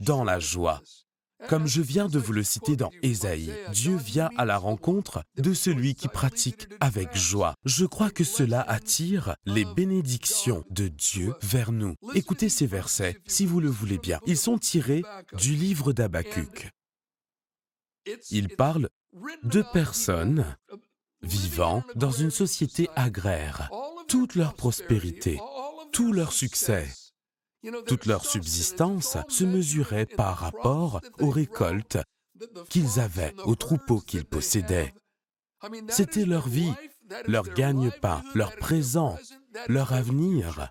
dans 0.01 0.25
la 0.25 0.39
joie. 0.39 0.83
Comme 1.49 1.67
je 1.67 1.83
viens 1.83 2.09
de 2.09 2.19
vous 2.19 2.33
le 2.33 2.43
citer 2.43 2.77
dans 2.77 2.91
Ésaïe, 3.03 3.53
Dieu 3.73 3.97
vient 3.97 4.31
à 4.37 4.45
la 4.45 4.57
rencontre 4.57 5.23
de 5.37 5.53
celui 5.53 5.95
qui 5.95 6.09
pratique 6.09 6.69
avec 6.81 7.15
joie. 7.17 7.55
Je 7.65 7.85
crois 7.85 8.11
que 8.11 8.25
cela 8.25 8.63
attire 8.63 9.37
les 9.45 9.65
bénédictions 9.65 10.65
de 10.71 10.89
Dieu 10.89 11.35
vers 11.43 11.73
nous. 11.73 11.97
Écoutez 12.15 12.49
ces 12.49 12.67
versets, 12.67 13.19
si 13.27 13.47
vous 13.47 13.61
le 13.61 13.69
voulez 13.69 13.99
bien. 13.99 14.21
Ils 14.27 14.39
sont 14.39 14.59
tirés 14.59 15.03
du 15.35 15.55
livre 15.55 15.93
d'Abacuc. 15.93 16.71
Ils 18.31 18.49
parlent 18.49 18.89
de 19.43 19.63
personnes 19.73 20.57
vivant 21.23 21.83
dans 21.95 22.11
une 22.11 22.31
société 22.31 22.89
agraire. 22.97 23.71
Toute 24.09 24.35
leur 24.35 24.55
prospérité, 24.55 25.41
tout 25.93 26.13
leur 26.13 26.33
succès, 26.33 26.89
toute 27.87 28.07
leur 28.07 28.25
subsistance 28.25 29.17
se 29.29 29.45
mesurait 29.45 30.07
par 30.07 30.37
rapport 30.37 31.01
aux 31.19 31.31
récoltes 31.31 31.99
qu'ils 32.69 33.01
avaient, 33.01 33.35
aux 33.45 33.55
troupeaux 33.55 34.01
qu'ils 34.01 34.25
possédaient. 34.25 34.95
C'était 35.89 36.27
leur 36.27 36.49
vie, 36.49 36.73
leur 37.27 37.49
gagne-pain, 37.49 38.23
leur 38.35 38.55
présent, 38.57 39.19
leur 39.69 39.93
avenir. 39.93 40.71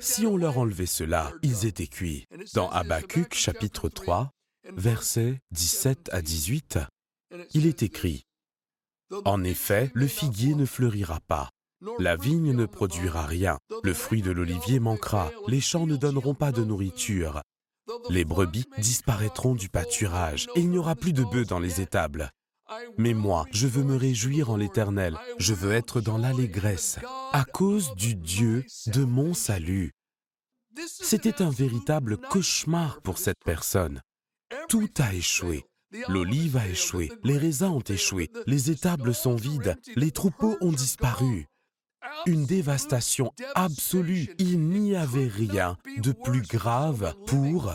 Si 0.00 0.26
on 0.26 0.36
leur 0.36 0.58
enlevait 0.58 0.86
cela, 0.86 1.32
ils 1.42 1.66
étaient 1.66 1.86
cuits. 1.86 2.26
Dans 2.54 2.70
Habacuc 2.70 3.34
chapitre 3.34 3.88
3, 3.88 4.30
versets 4.76 5.40
17 5.50 6.10
à 6.12 6.22
18, 6.22 6.78
il 7.54 7.66
est 7.66 7.82
écrit 7.82 8.24
En 9.24 9.42
effet, 9.44 9.90
le 9.94 10.06
figuier 10.06 10.54
ne 10.54 10.66
fleurira 10.66 11.20
pas, 11.26 11.50
la 11.98 12.16
vigne 12.16 12.52
ne 12.52 12.66
produira 12.66 13.26
rien, 13.26 13.58
le 13.82 13.94
fruit 13.94 14.22
de 14.22 14.30
l'olivier 14.30 14.80
manquera, 14.80 15.30
les 15.48 15.60
champs 15.60 15.86
ne 15.86 15.96
donneront 15.96 16.34
pas 16.34 16.52
de 16.52 16.64
nourriture, 16.64 17.42
les 18.08 18.24
brebis 18.24 18.66
disparaîtront 18.78 19.54
du 19.54 19.68
pâturage, 19.68 20.48
et 20.54 20.60
il 20.60 20.70
n'y 20.70 20.78
aura 20.78 20.94
plus 20.94 21.12
de 21.12 21.24
bœufs 21.24 21.44
dans 21.44 21.58
les 21.58 21.80
étables. 21.80 22.30
Mais 22.96 23.12
moi, 23.12 23.44
je 23.52 23.66
veux 23.66 23.82
me 23.82 23.96
réjouir 23.96 24.50
en 24.50 24.56
l'Éternel, 24.56 25.18
je 25.38 25.52
veux 25.52 25.72
être 25.72 26.00
dans 26.00 26.16
l'allégresse, 26.16 26.98
à 27.32 27.44
cause 27.44 27.94
du 27.96 28.14
Dieu 28.14 28.64
de 28.86 29.04
mon 29.04 29.34
salut. 29.34 29.92
C'était 30.86 31.42
un 31.42 31.50
véritable 31.50 32.16
cauchemar 32.16 33.00
pour 33.02 33.18
cette 33.18 33.42
personne. 33.44 34.00
Tout 34.68 34.88
a 34.98 35.12
échoué. 35.12 35.66
L'olive 36.08 36.56
a 36.56 36.66
échoué, 36.66 37.12
les 37.22 37.36
raisins 37.36 37.64
ont 37.66 37.80
échoué, 37.80 38.30
les 38.46 38.70
étables 38.70 39.14
sont 39.14 39.36
vides, 39.36 39.76
les 39.94 40.10
troupeaux 40.10 40.56
ont 40.62 40.72
disparu 40.72 41.46
une 42.26 42.46
dévastation 42.46 43.32
absolue. 43.54 44.34
Il 44.38 44.60
n'y 44.60 44.96
avait 44.96 45.28
rien 45.28 45.76
de 45.98 46.12
plus 46.12 46.42
grave 46.42 47.14
pour 47.26 47.72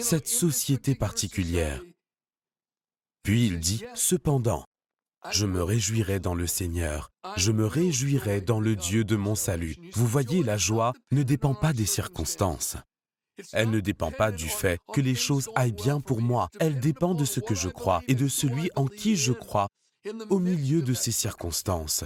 cette 0.00 0.28
société 0.28 0.94
particulière. 0.94 1.82
Puis 3.22 3.46
il 3.46 3.60
dit, 3.60 3.84
cependant, 3.94 4.64
je 5.30 5.46
me 5.46 5.62
réjouirai 5.62 6.20
dans 6.20 6.34
le 6.34 6.46
Seigneur, 6.46 7.10
je 7.36 7.52
me 7.52 7.66
réjouirai 7.66 8.40
dans 8.40 8.60
le 8.60 8.76
Dieu 8.76 9.04
de 9.04 9.16
mon 9.16 9.34
salut. 9.34 9.76
Vous 9.92 10.06
voyez, 10.06 10.42
la 10.42 10.56
joie 10.56 10.92
ne 11.10 11.22
dépend 11.22 11.54
pas 11.54 11.72
des 11.72 11.86
circonstances. 11.86 12.76
Elle 13.52 13.70
ne 13.70 13.80
dépend 13.80 14.10
pas 14.10 14.32
du 14.32 14.48
fait 14.48 14.80
que 14.92 15.00
les 15.00 15.14
choses 15.14 15.50
aillent 15.54 15.72
bien 15.72 16.00
pour 16.00 16.20
moi. 16.20 16.48
Elle 16.60 16.80
dépend 16.80 17.14
de 17.14 17.24
ce 17.24 17.40
que 17.40 17.54
je 17.54 17.68
crois 17.68 18.02
et 18.08 18.14
de 18.14 18.28
celui 18.28 18.70
en 18.74 18.86
qui 18.86 19.16
je 19.16 19.32
crois 19.32 19.68
au 20.30 20.38
milieu 20.38 20.82
de 20.82 20.94
ces 20.94 21.12
circonstances. 21.12 22.04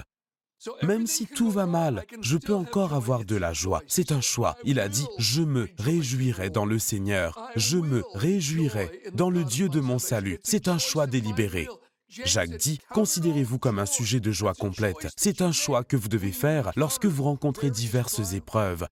Même 0.82 1.06
si 1.06 1.26
tout 1.26 1.50
va 1.50 1.66
mal, 1.66 2.04
je 2.20 2.36
peux 2.36 2.54
encore 2.54 2.94
avoir 2.94 3.24
de 3.24 3.36
la 3.36 3.52
joie. 3.52 3.82
C'est 3.86 4.12
un 4.12 4.20
choix. 4.20 4.56
Il 4.64 4.80
a 4.80 4.88
dit, 4.88 5.06
je 5.18 5.42
me 5.42 5.68
réjouirai 5.78 6.50
dans 6.50 6.66
le 6.66 6.78
Seigneur. 6.78 7.38
Je 7.56 7.78
me 7.78 8.02
réjouirai 8.14 9.02
dans 9.14 9.30
le 9.30 9.44
Dieu 9.44 9.68
de 9.68 9.80
mon 9.80 9.98
salut. 9.98 10.38
C'est 10.42 10.68
un 10.68 10.78
choix 10.78 11.06
délibéré. 11.06 11.68
Jacques 12.08 12.56
dit, 12.56 12.78
considérez-vous 12.92 13.58
comme 13.58 13.78
un 13.78 13.86
sujet 13.86 14.20
de 14.20 14.30
joie 14.32 14.54
complète. 14.54 15.08
C'est 15.16 15.40
un 15.40 15.52
choix 15.52 15.82
que 15.82 15.96
vous 15.96 16.08
devez 16.08 16.32
faire 16.32 16.70
lorsque 16.76 17.06
vous 17.06 17.22
rencontrez 17.22 17.70
diverses 17.70 18.34
épreuves. 18.34 18.86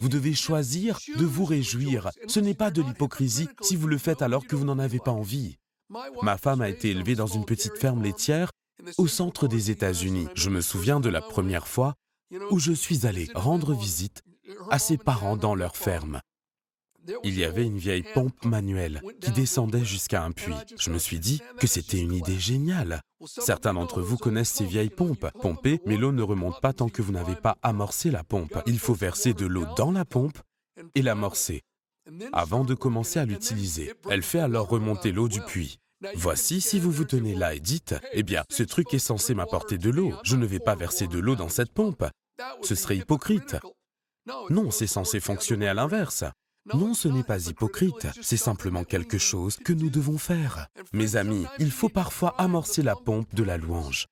Vous 0.00 0.10
devez 0.10 0.34
choisir 0.34 0.98
de 1.16 1.24
vous 1.24 1.46
réjouir. 1.46 2.10
Ce 2.26 2.38
n'est 2.38 2.54
pas 2.54 2.70
de 2.70 2.82
l'hypocrisie 2.82 3.48
si 3.62 3.76
vous 3.76 3.86
le 3.86 3.96
faites 3.96 4.20
alors 4.20 4.46
que 4.46 4.56
vous 4.56 4.66
n'en 4.66 4.78
avez 4.78 4.98
pas 4.98 5.10
envie. 5.10 5.56
Ma 6.22 6.36
femme 6.36 6.60
a 6.60 6.68
été 6.68 6.90
élevée 6.90 7.14
dans 7.14 7.26
une 7.26 7.46
petite 7.46 7.78
ferme 7.78 8.02
laitière 8.02 8.50
au 8.98 9.06
centre 9.06 9.48
des 9.48 9.70
États-Unis. 9.70 10.28
Je 10.34 10.50
me 10.50 10.60
souviens 10.60 11.00
de 11.00 11.08
la 11.08 11.20
première 11.20 11.66
fois 11.66 11.94
où 12.50 12.58
je 12.58 12.72
suis 12.72 13.06
allé 13.06 13.28
rendre 13.34 13.74
visite 13.74 14.22
à 14.70 14.78
ses 14.78 14.98
parents 14.98 15.36
dans 15.36 15.54
leur 15.54 15.76
ferme. 15.76 16.20
Il 17.24 17.38
y 17.38 17.44
avait 17.44 17.64
une 17.64 17.78
vieille 17.78 18.04
pompe 18.14 18.44
manuelle 18.44 19.00
qui 19.20 19.30
descendait 19.32 19.84
jusqu'à 19.84 20.22
un 20.22 20.32
puits. 20.32 20.54
Je 20.78 20.90
me 20.90 20.98
suis 20.98 21.18
dit 21.18 21.40
que 21.58 21.66
c'était 21.66 21.98
une 21.98 22.12
idée 22.12 22.38
géniale. 22.38 23.00
Certains 23.24 23.74
d'entre 23.74 24.02
vous 24.02 24.18
connaissent 24.18 24.52
ces 24.52 24.66
vieilles 24.66 24.90
pompes. 24.90 25.26
Pomper, 25.40 25.80
mais 25.86 25.96
l'eau 25.96 26.12
ne 26.12 26.22
remonte 26.22 26.60
pas 26.60 26.72
tant 26.72 26.88
que 26.88 27.02
vous 27.02 27.12
n'avez 27.12 27.36
pas 27.36 27.56
amorcé 27.62 28.10
la 28.10 28.22
pompe. 28.22 28.58
Il 28.66 28.78
faut 28.78 28.94
verser 28.94 29.32
de 29.32 29.46
l'eau 29.46 29.64
dans 29.76 29.92
la 29.92 30.04
pompe 30.04 30.38
et 30.94 31.02
l'amorcer 31.02 31.62
avant 32.32 32.64
de 32.64 32.74
commencer 32.74 33.18
à 33.18 33.24
l'utiliser. 33.24 33.92
Elle 34.08 34.22
fait 34.22 34.40
alors 34.40 34.68
remonter 34.68 35.12
l'eau 35.12 35.28
du 35.28 35.40
puits. 35.40 35.79
Voici, 36.14 36.60
si 36.60 36.80
vous 36.80 36.90
vous 36.90 37.04
tenez 37.04 37.34
là 37.34 37.54
et 37.54 37.60
dites, 37.60 37.94
eh 38.12 38.22
bien, 38.22 38.44
ce 38.48 38.62
truc 38.62 38.94
est 38.94 38.98
censé 38.98 39.34
m'apporter 39.34 39.76
de 39.76 39.90
l'eau, 39.90 40.14
je 40.24 40.36
ne 40.36 40.46
vais 40.46 40.58
pas 40.58 40.74
verser 40.74 41.06
de 41.06 41.18
l'eau 41.18 41.36
dans 41.36 41.50
cette 41.50 41.72
pompe. 41.72 42.04
Ce 42.62 42.74
serait 42.74 42.96
hypocrite. 42.96 43.56
Non, 44.48 44.70
c'est 44.70 44.86
censé 44.86 45.20
fonctionner 45.20 45.68
à 45.68 45.74
l'inverse. 45.74 46.24
Non, 46.74 46.94
ce 46.94 47.08
n'est 47.08 47.24
pas 47.24 47.46
hypocrite, 47.46 48.06
c'est 48.22 48.36
simplement 48.36 48.84
quelque 48.84 49.18
chose 49.18 49.56
que 49.56 49.72
nous 49.72 49.90
devons 49.90 50.18
faire. 50.18 50.68
Mes 50.92 51.16
amis, 51.16 51.46
il 51.58 51.70
faut 51.70 51.88
parfois 51.88 52.34
amorcer 52.38 52.82
la 52.82 52.96
pompe 52.96 53.34
de 53.34 53.42
la 53.42 53.56
louange. 53.56 54.06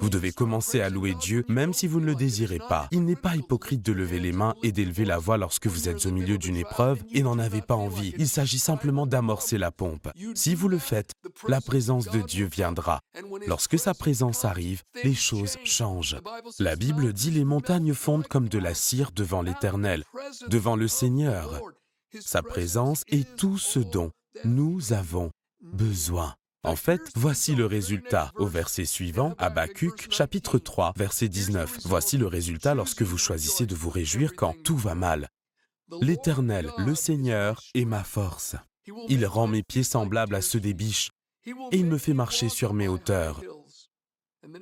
Vous 0.00 0.10
devez 0.10 0.30
commencer 0.30 0.80
à 0.80 0.90
louer 0.90 1.14
Dieu 1.14 1.44
même 1.48 1.72
si 1.72 1.88
vous 1.88 2.00
ne 2.00 2.06
le 2.06 2.14
désirez 2.14 2.60
pas. 2.68 2.88
Il 2.92 3.04
n'est 3.04 3.16
pas 3.16 3.34
hypocrite 3.34 3.82
de 3.82 3.92
lever 3.92 4.20
les 4.20 4.32
mains 4.32 4.54
et 4.62 4.70
d'élever 4.70 5.04
la 5.04 5.18
voix 5.18 5.36
lorsque 5.36 5.66
vous 5.66 5.88
êtes 5.88 6.06
au 6.06 6.12
milieu 6.12 6.38
d'une 6.38 6.56
épreuve 6.56 7.02
et 7.12 7.22
n'en 7.22 7.38
avez 7.38 7.62
pas 7.62 7.74
envie. 7.74 8.14
Il 8.18 8.28
s'agit 8.28 8.60
simplement 8.60 9.06
d'amorcer 9.06 9.58
la 9.58 9.72
pompe. 9.72 10.08
Si 10.34 10.54
vous 10.54 10.68
le 10.68 10.78
faites, 10.78 11.12
la 11.48 11.60
présence 11.60 12.06
de 12.06 12.20
Dieu 12.20 12.46
viendra. 12.46 13.00
Lorsque 13.46 13.78
sa 13.78 13.94
présence 13.94 14.44
arrive, 14.44 14.82
les 15.02 15.14
choses 15.14 15.56
changent. 15.64 16.18
La 16.60 16.76
Bible 16.76 17.12
dit 17.12 17.30
les 17.30 17.44
montagnes 17.44 17.94
fondent 17.94 18.28
comme 18.28 18.48
de 18.48 18.58
la 18.58 18.74
cire 18.74 19.10
devant 19.12 19.42
l'Éternel, 19.42 20.04
devant 20.48 20.76
le 20.76 20.86
Seigneur. 20.86 21.60
Sa 22.20 22.42
présence 22.42 23.02
est 23.08 23.36
tout 23.36 23.58
ce 23.58 23.80
dont 23.80 24.10
nous 24.44 24.92
avons 24.92 25.30
besoin. 25.60 26.34
En 26.64 26.76
fait, 26.76 27.00
voici 27.16 27.56
le 27.56 27.66
résultat. 27.66 28.30
Au 28.36 28.46
verset 28.46 28.84
suivant, 28.84 29.34
Habacuc, 29.38 30.12
chapitre 30.12 30.58
3, 30.58 30.92
verset 30.96 31.28
19. 31.28 31.80
Voici 31.86 32.18
le 32.18 32.28
résultat 32.28 32.76
lorsque 32.76 33.02
vous 33.02 33.18
choisissez 33.18 33.66
de 33.66 33.74
vous 33.74 33.90
réjouir 33.90 34.34
quand 34.36 34.54
tout 34.62 34.76
va 34.76 34.94
mal. 34.94 35.28
L'Éternel, 36.00 36.70
le 36.78 36.94
Seigneur, 36.94 37.60
est 37.74 37.84
ma 37.84 38.04
force. 38.04 38.54
Il 39.08 39.26
rend 39.26 39.48
mes 39.48 39.64
pieds 39.64 39.82
semblables 39.82 40.36
à 40.36 40.40
ceux 40.40 40.60
des 40.60 40.72
biches, 40.72 41.10
et 41.46 41.76
il 41.76 41.86
me 41.86 41.98
fait 41.98 42.14
marcher 42.14 42.48
sur 42.48 42.74
mes 42.74 42.86
hauteurs. 42.86 43.42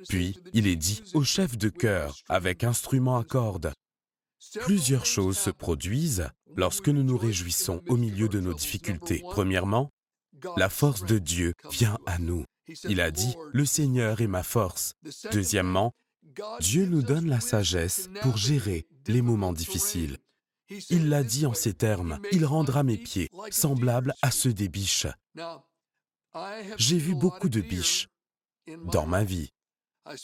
Puis, 0.09 0.39
il 0.53 0.65
est 0.65 0.75
dit 0.75 1.03
au 1.13 1.23
chef 1.23 1.55
de 1.55 1.69
chœur, 1.69 2.17
avec 2.29 2.63
instrument 2.63 3.17
à 3.17 3.23
cordes. 3.23 3.73
Plusieurs 4.61 5.05
choses 5.05 5.37
se 5.37 5.51
produisent 5.51 6.27
lorsque 6.55 6.89
nous 6.89 7.03
nous 7.03 7.17
réjouissons 7.17 7.83
au 7.87 7.95
milieu 7.95 8.27
de 8.27 8.39
nos 8.39 8.55
difficultés. 8.55 9.21
Premièrement, 9.29 9.91
la 10.57 10.69
force 10.69 11.03
de 11.05 11.17
Dieu 11.17 11.53
vient 11.69 11.97
à 12.05 12.17
nous. 12.19 12.45
Il 12.85 13.01
a 13.01 13.11
dit, 13.11 13.35
le 13.51 13.65
Seigneur 13.65 14.21
est 14.21 14.27
ma 14.27 14.43
force. 14.43 14.93
Deuxièmement, 15.31 15.93
Dieu 16.59 16.85
nous 16.85 17.01
donne 17.01 17.27
la 17.27 17.39
sagesse 17.39 18.09
pour 18.21 18.37
gérer 18.37 18.87
les 19.07 19.21
moments 19.21 19.53
difficiles. 19.53 20.17
Il 20.89 21.09
l'a 21.09 21.23
dit 21.23 21.45
en 21.45 21.53
ces 21.53 21.73
termes, 21.73 22.19
il 22.31 22.45
rendra 22.45 22.83
mes 22.83 22.97
pieds 22.97 23.29
semblables 23.49 24.13
à 24.21 24.31
ceux 24.31 24.53
des 24.53 24.69
biches. 24.69 25.07
J'ai 26.77 26.97
vu 26.97 27.13
beaucoup 27.13 27.49
de 27.49 27.59
biches 27.59 28.07
dans 28.85 29.05
ma 29.05 29.23
vie. 29.23 29.49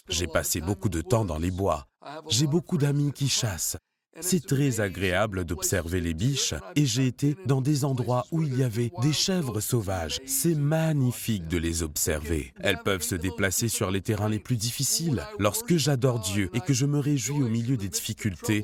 J'ai 0.07 0.27
passé 0.27 0.61
beaucoup 0.61 0.89
de 0.89 1.01
temps 1.01 1.25
dans 1.25 1.37
les 1.37 1.51
bois. 1.51 1.87
J'ai 2.29 2.47
beaucoup 2.47 2.77
d'amis 2.77 3.11
qui 3.11 3.27
chassent. 3.27 3.77
C'est 4.21 4.45
très 4.45 4.79
agréable 4.79 5.45
d'observer 5.45 6.01
les 6.01 6.13
biches 6.13 6.53
et 6.75 6.85
j'ai 6.85 7.07
été 7.07 7.35
dans 7.45 7.61
des 7.61 7.85
endroits 7.85 8.25
où 8.31 8.41
il 8.41 8.57
y 8.57 8.63
avait 8.63 8.91
des 9.01 9.13
chèvres 9.13 9.59
sauvages. 9.59 10.19
C'est 10.25 10.55
magnifique 10.55 11.47
de 11.47 11.57
les 11.57 11.83
observer. 11.83 12.53
Elles 12.59 12.81
peuvent 12.83 13.03
se 13.03 13.15
déplacer 13.15 13.67
sur 13.67 13.91
les 13.91 14.01
terrains 14.01 14.29
les 14.29 14.39
plus 14.39 14.57
difficiles. 14.57 15.23
Lorsque 15.39 15.77
j'adore 15.77 16.19
Dieu 16.19 16.49
et 16.53 16.61
que 16.61 16.73
je 16.73 16.85
me 16.85 16.99
réjouis 16.99 17.43
au 17.43 17.49
milieu 17.49 17.77
des 17.77 17.89
difficultés, 17.89 18.63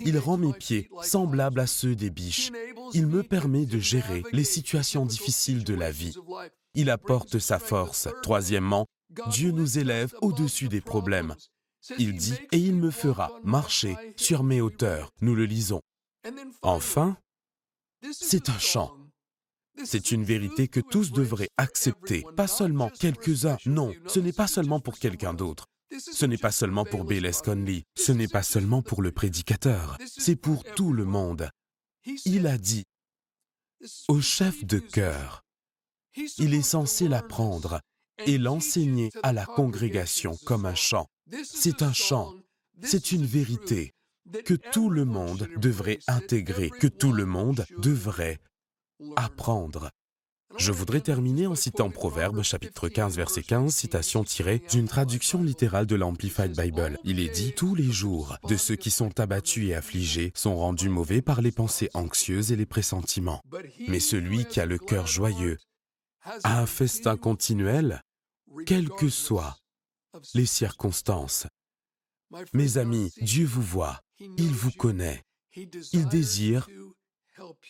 il 0.00 0.18
rend 0.18 0.36
mes 0.36 0.52
pieds 0.52 0.88
semblables 1.02 1.60
à 1.60 1.66
ceux 1.66 1.94
des 1.94 2.10
biches. 2.10 2.50
Il 2.92 3.06
me 3.06 3.22
permet 3.22 3.66
de 3.66 3.78
gérer 3.78 4.22
les 4.32 4.44
situations 4.44 5.06
difficiles 5.06 5.64
de 5.64 5.74
la 5.74 5.90
vie. 5.90 6.14
Il 6.74 6.90
apporte 6.90 7.38
sa 7.38 7.58
force. 7.58 8.08
Troisièmement, 8.22 8.86
Dieu 9.30 9.50
nous 9.50 9.78
élève 9.78 10.14
au-dessus 10.20 10.68
des 10.68 10.80
problèmes. 10.80 11.34
Il 11.98 12.14
dit, 12.14 12.34
et 12.52 12.58
il 12.58 12.74
me 12.74 12.90
fera 12.90 13.32
marcher 13.42 13.96
sur 14.16 14.42
mes 14.42 14.60
hauteurs. 14.60 15.10
Nous 15.20 15.34
le 15.34 15.44
lisons. 15.44 15.80
Enfin, 16.62 17.16
c'est 18.12 18.48
un 18.48 18.58
chant. 18.58 18.96
C'est 19.84 20.10
une 20.10 20.24
vérité 20.24 20.68
que 20.68 20.80
tous 20.80 21.12
devraient 21.12 21.50
accepter, 21.56 22.24
pas 22.36 22.48
seulement 22.48 22.90
quelques-uns. 22.90 23.58
Non, 23.64 23.94
ce 24.06 24.18
n'est 24.18 24.32
pas 24.32 24.48
seulement 24.48 24.80
pour 24.80 24.98
quelqu'un 24.98 25.34
d'autre. 25.34 25.66
Ce 25.98 26.26
n'est 26.26 26.38
pas 26.38 26.50
seulement 26.50 26.84
pour 26.84 27.04
Bayless 27.04 27.40
Conley, 27.40 27.84
ce 27.96 28.12
n'est 28.12 28.28
pas 28.28 28.42
seulement 28.42 28.82
pour 28.82 29.00
le 29.00 29.10
prédicateur, 29.10 29.96
c'est 30.06 30.36
pour 30.36 30.64
tout 30.64 30.92
le 30.92 31.04
monde. 31.04 31.48
Il 32.26 32.46
a 32.46 32.58
dit 32.58 32.84
au 34.08 34.20
chef 34.20 34.64
de 34.64 34.80
cœur, 34.80 35.44
il 36.38 36.52
est 36.52 36.62
censé 36.62 37.08
l'apprendre 37.08 37.80
et 38.26 38.36
l'enseigner 38.36 39.10
à 39.22 39.32
la 39.32 39.46
congrégation 39.46 40.36
comme 40.44 40.66
un 40.66 40.74
chant. 40.74 41.06
C'est 41.44 41.82
un 41.82 41.92
chant, 41.92 42.34
c'est 42.82 43.12
une 43.12 43.26
vérité 43.26 43.92
que 44.44 44.54
tout 44.54 44.90
le 44.90 45.04
monde 45.04 45.48
devrait 45.56 45.98
intégrer, 46.06 46.70
que 46.70 46.86
tout 46.86 47.12
le 47.12 47.26
monde 47.26 47.64
devrait 47.78 48.38
apprendre. 49.16 49.90
Je 50.56 50.72
voudrais 50.72 51.00
terminer 51.00 51.46
en 51.46 51.54
citant 51.54 51.90
Proverbe 51.90 52.42
chapitre 52.42 52.88
15 52.88 53.16
verset 53.16 53.42
15, 53.42 53.74
citation 53.74 54.24
tirée 54.24 54.62
d'une 54.70 54.88
traduction 54.88 55.42
littérale 55.42 55.86
de 55.86 55.94
l'Amplified 55.94 56.58
Bible. 56.58 56.98
Il 57.04 57.20
est 57.20 57.28
dit 57.28 57.52
Tous 57.52 57.74
les 57.74 57.90
jours 57.90 58.38
de 58.48 58.56
ceux 58.56 58.76
qui 58.76 58.90
sont 58.90 59.20
abattus 59.20 59.68
et 59.68 59.74
affligés 59.74 60.32
sont 60.34 60.56
rendus 60.56 60.88
mauvais 60.88 61.20
par 61.20 61.42
les 61.42 61.52
pensées 61.52 61.90
anxieuses 61.92 62.50
et 62.50 62.56
les 62.56 62.66
pressentiments. 62.66 63.42
Mais 63.86 64.00
celui 64.00 64.46
qui 64.46 64.60
a 64.60 64.66
le 64.66 64.78
cœur 64.78 65.06
joyeux 65.06 65.58
a 66.42 66.60
un 66.60 66.66
festin 66.66 67.16
continuel, 67.16 68.02
quelles 68.66 68.88
que 68.88 69.10
soient 69.10 69.58
les 70.34 70.46
circonstances. 70.46 71.46
Mes 72.52 72.78
amis, 72.78 73.12
Dieu 73.20 73.46
vous 73.46 73.62
voit, 73.62 74.00
il 74.18 74.52
vous 74.52 74.72
connaît, 74.72 75.22
il 75.54 76.06
désire 76.08 76.68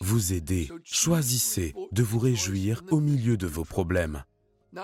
vous 0.01 0.33
aider. 0.33 0.69
Choisissez 0.83 1.73
de 1.91 2.03
vous 2.03 2.19
réjouir 2.19 2.83
au 2.91 2.99
milieu 2.99 3.37
de 3.37 3.47
vos 3.47 3.65
problèmes. 3.65 4.23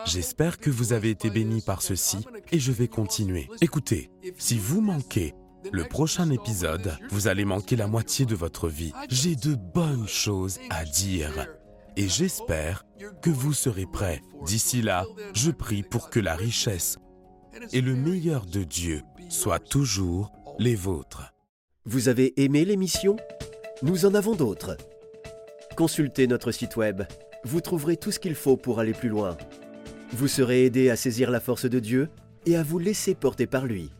J'espère 0.05 0.57
que 0.57 0.69
vous 0.69 0.93
avez 0.93 1.11
été 1.11 1.29
bénis 1.29 1.61
par 1.61 1.81
ceci 1.81 2.17
et 2.51 2.59
je 2.59 2.71
vais 2.71 2.87
continuer. 2.87 3.49
Écoutez, 3.61 4.09
si 4.37 4.57
vous 4.57 4.81
manquez 4.81 5.33
le 5.71 5.83
prochain 5.83 6.29
épisode, 6.29 6.97
vous 7.09 7.27
allez 7.27 7.45
manquer 7.45 7.75
la 7.75 7.87
moitié 7.87 8.25
de 8.25 8.35
votre 8.35 8.67
vie. 8.67 8.93
J'ai 9.09 9.35
de 9.35 9.55
bonnes 9.55 10.07
choses 10.07 10.59
à 10.69 10.85
dire 10.85 11.47
et 11.97 12.07
j'espère 12.07 12.83
que 13.21 13.29
vous 13.29 13.53
serez 13.53 13.85
prêts. 13.85 14.21
D'ici 14.43 14.81
là, 14.81 15.05
je 15.33 15.51
prie 15.51 15.83
pour 15.83 16.09
que 16.09 16.19
la 16.19 16.35
richesse 16.35 16.97
et 17.71 17.81
le 17.81 17.95
meilleur 17.95 18.45
de 18.45 18.63
Dieu 18.63 19.01
soient 19.29 19.59
toujours 19.59 20.31
les 20.59 20.75
vôtres. 20.75 21.33
Vous 21.85 22.09
avez 22.09 22.33
aimé 22.41 22.65
l'émission? 22.65 23.17
Nous 23.83 24.05
en 24.05 24.15
avons 24.15 24.35
d'autres. 24.35 24.77
Consultez 25.75 26.27
notre 26.27 26.51
site 26.51 26.75
web. 26.77 27.03
Vous 27.43 27.61
trouverez 27.61 27.97
tout 27.97 28.11
ce 28.11 28.19
qu'il 28.19 28.35
faut 28.35 28.57
pour 28.57 28.79
aller 28.79 28.93
plus 28.93 29.09
loin. 29.09 29.37
Vous 30.13 30.27
serez 30.27 30.65
aidé 30.65 30.89
à 30.89 30.95
saisir 30.95 31.29
la 31.29 31.39
force 31.39 31.65
de 31.65 31.79
Dieu 31.79 32.09
et 32.45 32.55
à 32.55 32.63
vous 32.63 32.79
laisser 32.79 33.15
porter 33.15 33.47
par 33.47 33.65
lui. 33.65 33.91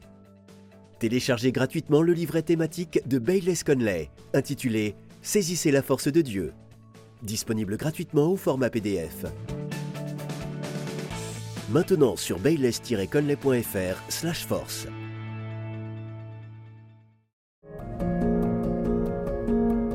Téléchargez 0.99 1.51
gratuitement 1.51 2.01
le 2.01 2.13
livret 2.13 2.41
thématique 2.41 3.01
de 3.05 3.19
Bayless 3.19 3.63
Conley, 3.63 4.09
intitulé 4.33 4.95
Saisissez 5.21 5.71
la 5.71 5.81
force 5.81 6.07
de 6.07 6.21
Dieu 6.21 6.53
disponible 7.25 7.75
gratuitement 7.77 8.27
au 8.27 8.37
format 8.37 8.69
PDF. 8.69 9.25
Maintenant 11.69 12.15
sur 12.15 12.39
bayless-conley.fr 12.39 14.47
force. 14.47 14.87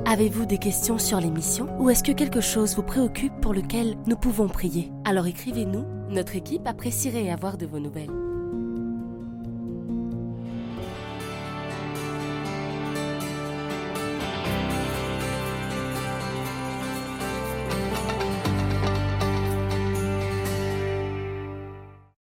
Avez-vous 0.05 0.45
des 0.45 0.59
questions 0.59 0.99
sur 0.99 1.21
l'émission 1.21 1.69
ou 1.79 1.89
est-ce 1.89 2.03
que 2.03 2.11
quelque 2.11 2.41
chose 2.41 2.75
vous 2.75 2.83
préoccupe 2.83 3.33
pour 3.41 3.55
lequel 3.55 3.97
nous 4.09 4.17
pouvons 4.17 4.49
prier? 4.49 4.91
Alors 5.05 5.29
écrivez-nous, 5.29 5.85
notre 6.11 6.35
équipe 6.35 6.67
apprécierait 6.67 7.31
avoir 7.31 7.57
de 7.57 7.67
vos 7.67 7.79
nouvelles. 7.79 8.30